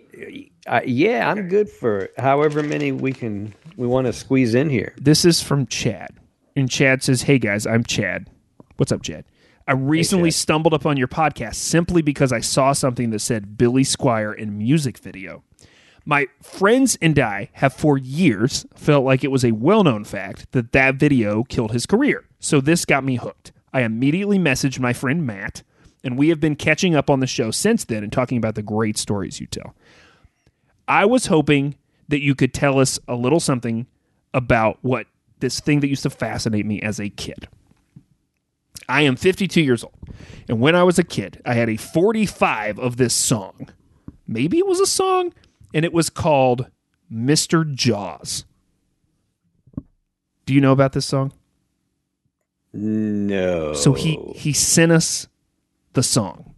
uh, 0.66 0.80
yeah, 0.84 1.30
I'm 1.30 1.48
good 1.48 1.68
for 1.68 2.08
however 2.18 2.62
many 2.62 2.92
we 2.92 3.12
can 3.12 3.54
we 3.76 3.86
want 3.86 4.06
to 4.06 4.12
squeeze 4.12 4.54
in 4.54 4.68
here. 4.68 4.94
This 4.98 5.24
is 5.24 5.42
from 5.42 5.66
Chad. 5.66 6.10
And 6.56 6.70
Chad 6.70 7.02
says, 7.02 7.22
Hey 7.22 7.38
guys, 7.38 7.66
I'm 7.66 7.84
Chad. 7.84 8.28
What's 8.76 8.90
up, 8.92 9.02
Chad? 9.02 9.24
I 9.68 9.72
recently 9.72 10.30
Chad. 10.30 10.38
stumbled 10.38 10.74
upon 10.74 10.96
your 10.96 11.08
podcast 11.08 11.56
simply 11.56 12.00
because 12.02 12.32
I 12.32 12.40
saw 12.40 12.72
something 12.72 13.10
that 13.10 13.18
said 13.20 13.58
Billy 13.58 13.84
Squire 13.84 14.32
in 14.32 14.56
music 14.58 14.98
video. 14.98 15.42
My 16.08 16.28
friends 16.40 16.96
and 17.02 17.18
I 17.18 17.50
have 17.54 17.74
for 17.74 17.98
years 17.98 18.64
felt 18.76 19.04
like 19.04 19.24
it 19.24 19.32
was 19.32 19.44
a 19.44 19.50
well 19.50 19.82
known 19.82 20.04
fact 20.04 20.52
that 20.52 20.70
that 20.70 20.94
video 20.94 21.42
killed 21.42 21.72
his 21.72 21.84
career. 21.84 22.24
So 22.38 22.60
this 22.60 22.84
got 22.84 23.02
me 23.02 23.16
hooked. 23.16 23.50
I 23.72 23.82
immediately 23.82 24.38
messaged 24.38 24.78
my 24.78 24.92
friend 24.92 25.26
Matt, 25.26 25.64
and 26.04 26.16
we 26.16 26.28
have 26.28 26.38
been 26.38 26.54
catching 26.54 26.94
up 26.94 27.10
on 27.10 27.18
the 27.18 27.26
show 27.26 27.50
since 27.50 27.84
then 27.84 28.04
and 28.04 28.12
talking 28.12 28.38
about 28.38 28.54
the 28.54 28.62
great 28.62 28.96
stories 28.96 29.40
you 29.40 29.48
tell. 29.48 29.74
I 30.86 31.04
was 31.04 31.26
hoping 31.26 31.74
that 32.06 32.22
you 32.22 32.36
could 32.36 32.54
tell 32.54 32.78
us 32.78 33.00
a 33.08 33.16
little 33.16 33.40
something 33.40 33.88
about 34.32 34.78
what 34.82 35.08
this 35.40 35.58
thing 35.58 35.80
that 35.80 35.88
used 35.88 36.04
to 36.04 36.10
fascinate 36.10 36.66
me 36.66 36.80
as 36.80 37.00
a 37.00 37.08
kid. 37.08 37.48
I 38.88 39.02
am 39.02 39.16
52 39.16 39.60
years 39.60 39.82
old, 39.82 39.98
and 40.48 40.60
when 40.60 40.76
I 40.76 40.84
was 40.84 41.00
a 41.00 41.04
kid, 41.04 41.42
I 41.44 41.54
had 41.54 41.68
a 41.68 41.76
45 41.76 42.78
of 42.78 42.96
this 42.96 43.12
song. 43.12 43.70
Maybe 44.28 44.58
it 44.58 44.66
was 44.66 44.78
a 44.78 44.86
song, 44.86 45.32
and 45.74 45.84
it 45.84 45.92
was 45.92 46.10
called 46.10 46.70
Mr. 47.12 47.70
Jaws. 47.72 48.44
Do 50.46 50.54
you 50.54 50.60
know 50.60 50.72
about 50.72 50.92
this 50.92 51.06
song? 51.06 51.32
No. 52.72 53.72
So 53.72 53.94
he 53.94 54.16
he 54.34 54.52
sent 54.52 54.92
us 54.92 55.28
the 55.94 56.02
song. 56.02 56.54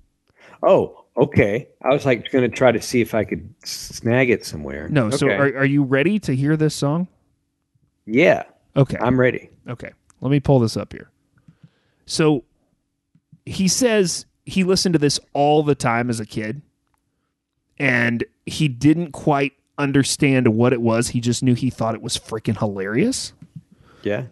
Oh, 0.62 1.05
okay. 1.17 1.69
I 1.83 1.88
was 1.88 2.05
like 2.05 2.31
going 2.31 2.49
to 2.49 2.55
try 2.55 2.73
to 2.73 2.81
see 2.83 3.00
if 3.00 3.15
I 3.15 3.25
could 3.25 3.55
snag 3.65 4.31
it 4.31 4.45
somewhere. 4.45 4.88
No, 4.88 5.11
so 5.11 5.29
are, 5.29 5.57
are 5.59 5.65
you 5.65 5.85
ready 5.85 6.19
to 6.21 6.35
hear 6.35 6.57
this 6.57 6.75
song? 6.75 7.09
yeah, 8.07 8.45
Okay. 8.77 8.97
I'm 9.00 9.19
ready. 9.19 9.50
Okay, 9.69 9.91
let 10.21 10.31
me 10.31 10.41
pull 10.41 10.61
this 10.61 10.77
up 10.77 10.93
here. 10.93 11.11
So 12.07 12.45
he 13.45 13.69
says 13.69 14.25
he 14.47 14.65
listened 14.65 14.95
to 14.95 14.99
this 14.99 15.19
all 15.33 15.62
the 15.62 15.75
time 15.75 16.11
as 16.11 16.21
a 16.21 16.27
kid, 16.27 16.62
and 17.79 18.25
he 18.49 18.69
didn't 18.69 19.12
quite 19.12 19.52
understand 19.78 20.49
what 20.49 20.73
it 20.73 20.81
was. 20.81 21.09
He 21.09 21.21
just 21.21 21.43
knew 21.43 21.55
he 21.55 21.71
thought 21.71 21.95
it 21.95 22.02
was 22.02 22.19
freaking 22.19 22.59
hilarious. 22.59 23.33
Yeah. 24.02 24.25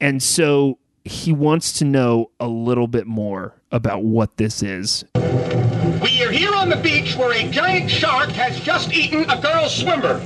And 0.00 0.22
so 0.22 0.78
he 1.04 1.32
wants 1.32 1.72
to 1.74 1.84
know 1.84 2.30
a 2.40 2.48
little 2.48 2.86
bit 2.86 3.06
more 3.06 3.54
about 3.72 4.02
what 4.02 4.36
this 4.36 4.62
is. 4.62 5.04
We 5.14 6.22
are 6.22 6.30
here 6.30 6.54
on 6.54 6.68
the 6.68 6.80
beach 6.82 7.16
where 7.16 7.32
a 7.32 7.50
giant 7.50 7.90
shark 7.90 8.30
has 8.30 8.60
just 8.60 8.92
eaten 8.92 9.28
a 9.30 9.40
girl 9.40 9.68
swimmer. 9.68 10.18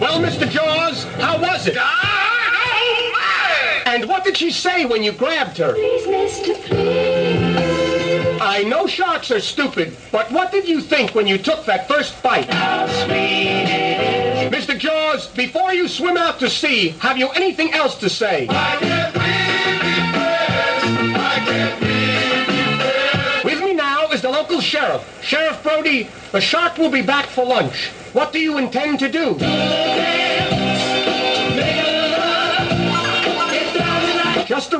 Well, 0.00 0.20
Mr. 0.20 0.48
Jaws, 0.48 1.04
how 1.20 1.40
was 1.40 1.66
it? 1.66 1.76
Ah, 1.78 2.64
oh 2.74 3.84
and 3.86 4.08
what 4.08 4.24
did 4.24 4.36
she 4.36 4.50
say 4.50 4.84
when 4.84 5.02
you 5.02 5.12
grabbed 5.12 5.58
her? 5.58 5.72
Please, 5.72 6.06
Mr. 6.06 6.54
Please. 6.64 7.27
I 8.48 8.62
know 8.62 8.86
sharks 8.86 9.30
are 9.30 9.40
stupid, 9.40 9.94
but 10.10 10.32
what 10.32 10.50
did 10.50 10.66
you 10.66 10.80
think 10.80 11.14
when 11.14 11.26
you 11.26 11.36
took 11.36 11.66
that 11.66 11.86
first 11.86 12.22
bite? 12.22 12.50
How 12.50 12.86
sweet 12.86 13.68
it 13.68 14.50
is. 14.50 14.66
Mr. 14.66 14.76
Jaws, 14.76 15.26
before 15.26 15.74
you 15.74 15.86
swim 15.86 16.16
out 16.16 16.38
to 16.38 16.48
sea, 16.48 16.94
have 17.00 17.18
you 17.18 17.28
anything 17.28 17.74
else 17.74 17.96
to 17.96 18.08
say? 18.08 18.46
With 23.44 23.60
me 23.62 23.74
now 23.74 24.08
is 24.12 24.22
the 24.22 24.30
local 24.30 24.62
sheriff. 24.62 25.04
Sheriff 25.22 25.62
Brody, 25.62 26.08
the 26.32 26.40
shark 26.40 26.78
will 26.78 26.90
be 26.90 27.02
back 27.02 27.26
for 27.26 27.44
lunch. 27.44 27.88
What 28.14 28.32
do 28.32 28.38
you 28.38 28.56
intend 28.56 28.98
to 29.00 29.10
do? 29.12 29.36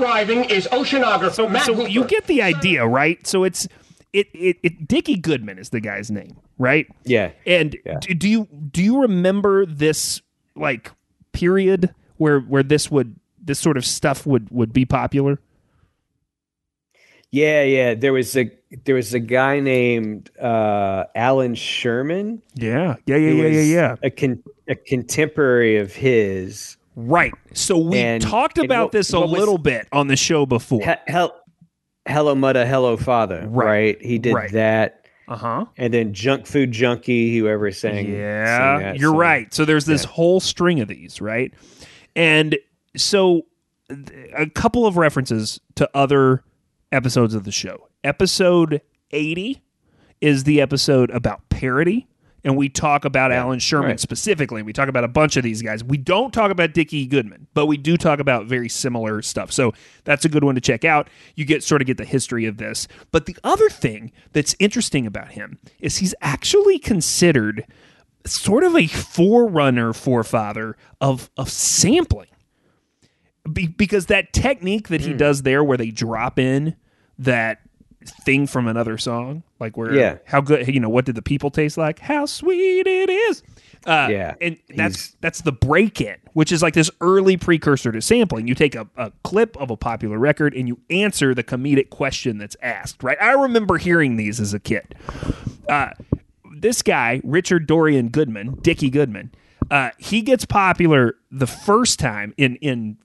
Arriving 0.02 0.44
is 0.44 0.66
oceanographer 0.72 1.50
Matt 1.50 1.64
so 1.66 1.74
Hooper. 1.74 1.88
you 1.88 2.04
get 2.04 2.26
the 2.26 2.42
idea, 2.42 2.86
right? 2.86 3.24
So 3.26 3.44
it's 3.44 3.66
it, 4.12 4.28
it 4.32 4.56
it 4.62 4.88
Dickie 4.88 5.16
Goodman 5.16 5.58
is 5.58 5.70
the 5.70 5.80
guy's 5.80 6.10
name, 6.10 6.36
right? 6.58 6.86
Yeah. 7.04 7.30
And 7.46 7.76
Yeah. 7.84 7.98
do, 8.00 8.14
do 8.14 8.28
you 8.28 8.48
do 8.70 8.82
you 8.82 9.00
remember 9.02 9.66
this 9.66 10.22
like 10.56 10.92
period 11.32 11.94
where 12.16 12.40
where 12.40 12.62
this 12.62 12.90
would 12.90 13.16
this 13.42 13.58
sort 13.58 13.76
of 13.76 13.84
stuff 13.84 14.24
would 14.26 14.50
would 14.50 14.72
be 14.72 14.84
popular? 14.84 15.38
Yeah, 17.30 17.62
yeah. 17.64 17.94
There 17.94 18.12
was 18.14 18.34
a 18.36 18.50
there 18.84 18.94
was 18.94 19.12
a 19.12 19.20
guy 19.20 19.60
named 19.60 20.30
uh, 20.40 21.04
Allan 21.14 21.54
Sherman. 21.54 22.40
Yeah, 22.54 22.96
yeah, 23.04 23.16
yeah, 23.16 23.30
yeah, 23.32 23.46
yeah, 23.48 23.60
yeah. 23.60 23.94
A 24.02 24.10
con- 24.10 24.42
a 24.66 24.74
contemporary 24.74 25.76
of 25.76 25.94
his. 25.94 26.77
Right. 27.00 27.32
So 27.54 27.78
we 27.78 27.98
And- 27.98 28.20
talked 28.20 28.58
about 28.58 28.86
what- 28.86 28.92
this 28.92 29.12
a 29.12 29.20
what 29.20 29.28
was- 29.30 29.38
little 29.38 29.58
bit 29.58 29.86
on 29.92 30.08
the 30.08 30.16
show 30.16 30.46
before. 30.46 30.80
He- 30.84 31.12
hell, 31.12 31.32
hello, 32.08 32.34
Mudda, 32.34 32.66
hello, 32.66 32.96
father. 32.96 33.46
Right. 33.48 33.66
Right. 33.66 34.02
He 34.02 34.18
did 34.18 34.34
Right. 34.34 34.50
that, 34.52 35.06
Uh 35.28 35.36
huh. 35.36 35.64
and 35.76 35.94
then 35.94 36.12
Junk 36.12 36.46
Food 36.46 36.72
Junkie. 36.72 37.38
Whoever 37.38 37.70
sang. 37.70 38.06
sang 38.06 38.12
Yeah, 38.14 38.78
that 38.80 38.98
you're 38.98 39.10
song. 39.12 39.16
right. 39.18 39.54
So 39.54 39.64
there's 39.64 39.84
this 39.86 40.02
Yeah. 40.04 40.10
whole 40.10 40.40
string 40.40 40.80
of 40.80 40.88
these, 40.88 41.20
right? 41.20 41.52
And 42.16 42.58
so 42.96 43.42
a 44.36 44.46
couple 44.50 44.84
of 44.86 44.96
references 44.96 45.60
to 45.76 45.88
other 45.94 46.42
episodes 46.90 47.32
of 47.34 47.44
the 47.44 47.52
show. 47.52 47.88
Episode 48.02 48.80
80 49.12 49.62
is 50.20 50.42
the 50.44 50.60
episode 50.60 51.10
about 51.10 51.48
parody. 51.48 52.06
And 52.44 52.56
we 52.56 52.68
talk 52.68 53.04
about 53.04 53.32
Allan 53.32 53.58
Sherman 53.58 53.90
right. 53.90 54.00
specifically. 54.00 54.62
We 54.62 54.72
talk 54.72 54.88
about 54.88 55.04
a 55.04 55.08
bunch 55.08 55.36
of 55.36 55.42
these 55.42 55.60
guys. 55.60 55.82
We 55.82 55.96
don't 55.96 56.32
talk 56.32 56.50
about 56.50 56.72
Dickie 56.72 57.06
Goodman, 57.06 57.48
but 57.52 57.66
we 57.66 57.76
do 57.76 57.96
talk 57.96 58.20
about 58.20 58.46
very 58.46 58.68
similar 58.68 59.22
stuff. 59.22 59.50
So 59.50 59.72
that's 60.04 60.24
a 60.24 60.28
good 60.28 60.44
one 60.44 60.54
to 60.54 60.60
check 60.60 60.84
out. 60.84 61.08
You 61.34 61.44
get 61.44 61.64
sort 61.64 61.82
of 61.82 61.86
get 61.86 61.96
the 61.96 62.04
history 62.04 62.46
of 62.46 62.56
this. 62.58 62.86
But 63.10 63.26
the 63.26 63.36
other 63.42 63.68
thing 63.68 64.12
that's 64.32 64.54
interesting 64.58 65.06
about 65.06 65.32
him 65.32 65.58
is 65.80 65.98
he's 65.98 66.14
actually 66.20 66.78
considered 66.78 67.66
sort 68.24 68.64
of 68.64 68.76
a 68.76 68.86
forerunner 68.86 69.92
forefather 69.92 70.76
of 71.00 71.30
of 71.36 71.50
sampling 71.50 72.28
Be- 73.50 73.68
because 73.68 74.06
that 74.06 74.32
technique 74.32 74.88
that 74.88 75.00
he 75.00 75.12
hmm. 75.12 75.16
does 75.16 75.42
there 75.42 75.64
where 75.64 75.78
they 75.78 75.90
drop 75.90 76.38
in 76.38 76.76
that 77.18 77.60
thing 78.04 78.46
from 78.46 78.68
another 78.68 78.96
song 78.96 79.42
like 79.60 79.76
where 79.76 79.92
Yeah. 79.92 80.18
how 80.24 80.40
good 80.40 80.66
you 80.68 80.78
know 80.80 80.88
what 80.88 81.04
did 81.04 81.14
the 81.16 81.22
people 81.22 81.50
taste 81.50 81.76
like? 81.76 81.98
How 81.98 82.26
sweet 82.26 82.86
it 82.86 83.10
is. 83.10 83.42
Uh, 83.86 84.08
Yeah, 84.10 84.34
and 84.40 84.56
that's 84.76 84.96
he's- 84.96 85.16
that's 85.20 85.40
the 85.42 85.52
break 85.52 86.00
in 86.00 86.16
which 86.32 86.52
is 86.52 86.62
like 86.62 86.74
this 86.74 86.90
early 87.00 87.36
precursor 87.36 87.90
to 87.90 88.00
sampling. 88.00 88.46
You 88.46 88.54
take 88.54 88.74
a, 88.76 88.86
a 88.96 89.10
clip 89.24 89.56
of 89.56 89.70
a 89.70 89.76
popular 89.76 90.18
record 90.18 90.54
and 90.54 90.68
you 90.68 90.78
answer 90.90 91.34
the 91.34 91.42
comedic 91.42 91.90
question 91.90 92.38
that's 92.38 92.56
asked 92.62 93.02
right? 93.02 93.18
I 93.20 93.32
remember 93.32 93.78
hearing 93.78 94.16
these 94.16 94.38
as 94.40 94.54
a 94.54 94.60
kid. 94.60 94.94
Uh, 95.68 95.90
this 96.56 96.82
guy, 96.82 97.20
Richard 97.24 97.66
Dorian 97.66 98.08
Goodman, 98.08 98.58
Dickie 98.62 98.90
Goodman, 98.90 99.32
uh, 99.70 99.90
he 99.98 100.22
gets 100.22 100.44
popular 100.44 101.16
the 101.30 101.46
first 101.46 101.98
time 101.98 102.32
in 102.36 102.56
in 102.56 102.96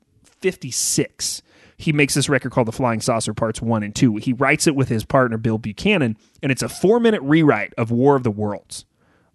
'56. 0.42 1.42
He 1.84 1.92
makes 1.94 2.14
this 2.14 2.30
record 2.30 2.52
called 2.52 2.68
"The 2.68 2.72
Flying 2.72 3.02
Saucer 3.02 3.34
Parts 3.34 3.62
One 3.62 3.84
and 3.84 3.94
2. 3.94 4.16
He 4.18 4.34
writes 4.34 4.68
it 4.68 4.76
with 4.76 4.88
his 4.90 5.04
partner 5.06 5.38
Bill 5.38 5.58
Buchanan, 5.58 6.18
and 6.42 6.52
it's 6.52 6.64
a 6.64 6.70
four 6.70 7.00
minute 7.00 7.22
rewrite 7.22 7.74
of 7.78 7.92
War 7.92 8.16
of 8.16 8.24
the 8.24 8.32
Worlds, 8.32 8.86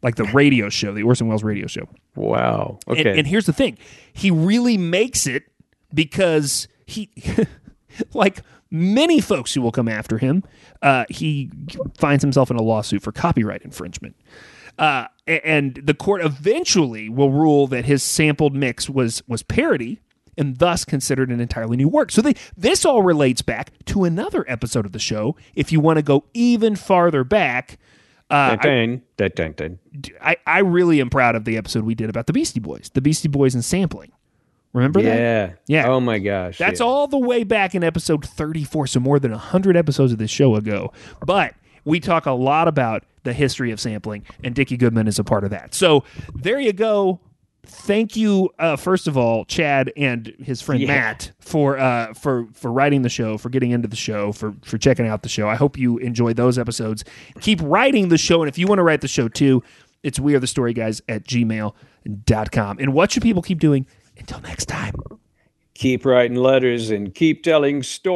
like 0.02 0.16
the 0.16 0.24
radio 0.24 0.68
show, 0.68 0.92
the 0.94 1.02
Orson 1.02 1.28
Welles 1.28 1.42
radio 1.44 1.66
show. 1.66 1.88
Wow. 2.16 2.78
And- 2.86 2.98
Okay. 2.98 3.18
And, 3.18 3.26
here's 3.26 3.46
the 3.46 3.52
thing: 3.52 3.76
he 4.12 4.30
really 4.30 4.78
makes 4.78 5.26
it 5.26 5.44
because 5.92 6.68
he, 6.86 7.10
like 8.14 8.42
many 8.70 9.20
folks 9.20 9.52
who 9.54 9.60
will 9.60 9.72
come 9.72 9.88
after 9.88 10.18
him, 10.18 10.42
uh, 10.82 11.04
he 11.10 11.50
finds 11.98 12.22
himself 12.22 12.50
in 12.50 12.56
a 12.56 12.62
lawsuit 12.62 13.02
for 13.02 13.12
copyright 13.12 13.62
infringement. 13.62 14.16
Uh, 14.78 15.06
and 15.26 15.74
the 15.82 15.94
court 15.94 16.24
eventually 16.24 17.08
will 17.08 17.30
rule 17.32 17.66
that 17.66 17.84
his 17.84 18.02
sampled 18.02 18.54
mix 18.54 18.88
was 18.88 19.22
was 19.26 19.42
parody 19.42 20.00
and 20.38 20.56
thus 20.58 20.84
considered 20.84 21.30
an 21.30 21.40
entirely 21.40 21.76
new 21.76 21.88
work. 21.88 22.10
So 22.10 22.22
they, 22.22 22.34
this 22.56 22.84
all 22.84 23.02
relates 23.02 23.42
back 23.42 23.72
to 23.86 24.04
another 24.04 24.44
episode 24.48 24.86
of 24.86 24.92
the 24.92 24.98
show. 24.98 25.36
If 25.54 25.72
you 25.72 25.80
want 25.80 25.98
to 25.98 26.02
go 26.02 26.24
even 26.32 26.76
farther 26.76 27.24
back, 27.24 27.78
uh, 28.30 28.56
Dun, 28.56 29.02
dun, 29.16 29.52
dun. 29.52 29.78
I, 30.20 30.36
I 30.46 30.58
really 30.58 31.00
am 31.00 31.08
proud 31.08 31.34
of 31.34 31.46
the 31.46 31.56
episode 31.56 31.84
we 31.84 31.94
did 31.94 32.10
about 32.10 32.26
the 32.26 32.34
Beastie 32.34 32.60
Boys, 32.60 32.90
the 32.92 33.00
Beastie 33.00 33.28
Boys 33.28 33.54
and 33.54 33.64
sampling. 33.64 34.12
Remember 34.74 35.00
that? 35.00 35.18
Yeah. 35.18 35.52
Yeah. 35.66 35.88
Oh 35.88 35.98
my 35.98 36.18
gosh. 36.18 36.58
That's 36.58 36.80
yeah. 36.80 36.86
all 36.86 37.08
the 37.08 37.18
way 37.18 37.42
back 37.42 37.74
in 37.74 37.82
episode 37.82 38.24
34, 38.24 38.88
so 38.88 39.00
more 39.00 39.18
than 39.18 39.30
100 39.30 39.76
episodes 39.78 40.12
of 40.12 40.18
this 40.18 40.30
show 40.30 40.56
ago. 40.56 40.92
But 41.24 41.54
we 41.86 42.00
talk 42.00 42.26
a 42.26 42.32
lot 42.32 42.68
about 42.68 43.04
the 43.24 43.32
history 43.32 43.70
of 43.70 43.80
sampling, 43.80 44.24
and 44.44 44.54
Dickie 44.54 44.76
Goodman 44.76 45.08
is 45.08 45.18
a 45.18 45.24
part 45.24 45.44
of 45.44 45.50
that. 45.50 45.74
So 45.74 46.04
there 46.34 46.60
you 46.60 46.74
go. 46.74 47.20
Thank 47.70 48.16
you, 48.16 48.48
uh, 48.58 48.76
first 48.76 49.06
of 49.06 49.16
all, 49.18 49.44
Chad 49.44 49.92
and 49.96 50.34
his 50.42 50.60
friend 50.62 50.80
Yeah. 50.80 50.88
Matt 50.88 51.32
for 51.38 51.78
uh, 51.78 52.12
for 52.14 52.46
for 52.54 52.72
writing 52.72 53.02
the 53.02 53.08
show, 53.10 53.36
for 53.38 53.50
getting 53.50 53.70
into 53.72 53.86
the 53.88 53.96
show, 53.96 54.32
for 54.32 54.54
for 54.64 54.78
checking 54.78 55.06
out 55.06 55.22
the 55.22 55.28
show. 55.28 55.48
I 55.48 55.54
hope 55.54 55.76
you 55.78 55.98
enjoy 55.98 56.32
those 56.32 56.58
episodes. 56.58 57.04
Keep 57.40 57.60
writing 57.62 58.08
the 58.08 58.16
show, 58.18 58.40
and 58.42 58.48
if 58.48 58.56
you 58.58 58.66
want 58.66 58.78
to 58.78 58.82
write 58.82 59.02
the 59.02 59.08
show 59.08 59.28
too, 59.28 59.62
it's 60.02 60.18
we 60.18 60.34
are 60.34 60.40
the 60.40 60.46
story 60.46 60.72
guys 60.72 61.02
at 61.08 61.24
gmail.com. 61.24 62.78
And 62.80 62.94
what 62.94 63.12
should 63.12 63.22
people 63.22 63.42
keep 63.42 63.60
doing 63.60 63.86
until 64.16 64.40
next 64.40 64.64
time? 64.66 64.94
Keep 65.74 66.06
writing 66.06 66.36
letters 66.36 66.88
and 66.90 67.14
keep 67.14 67.42
telling 67.42 67.82
stories. 67.82 68.14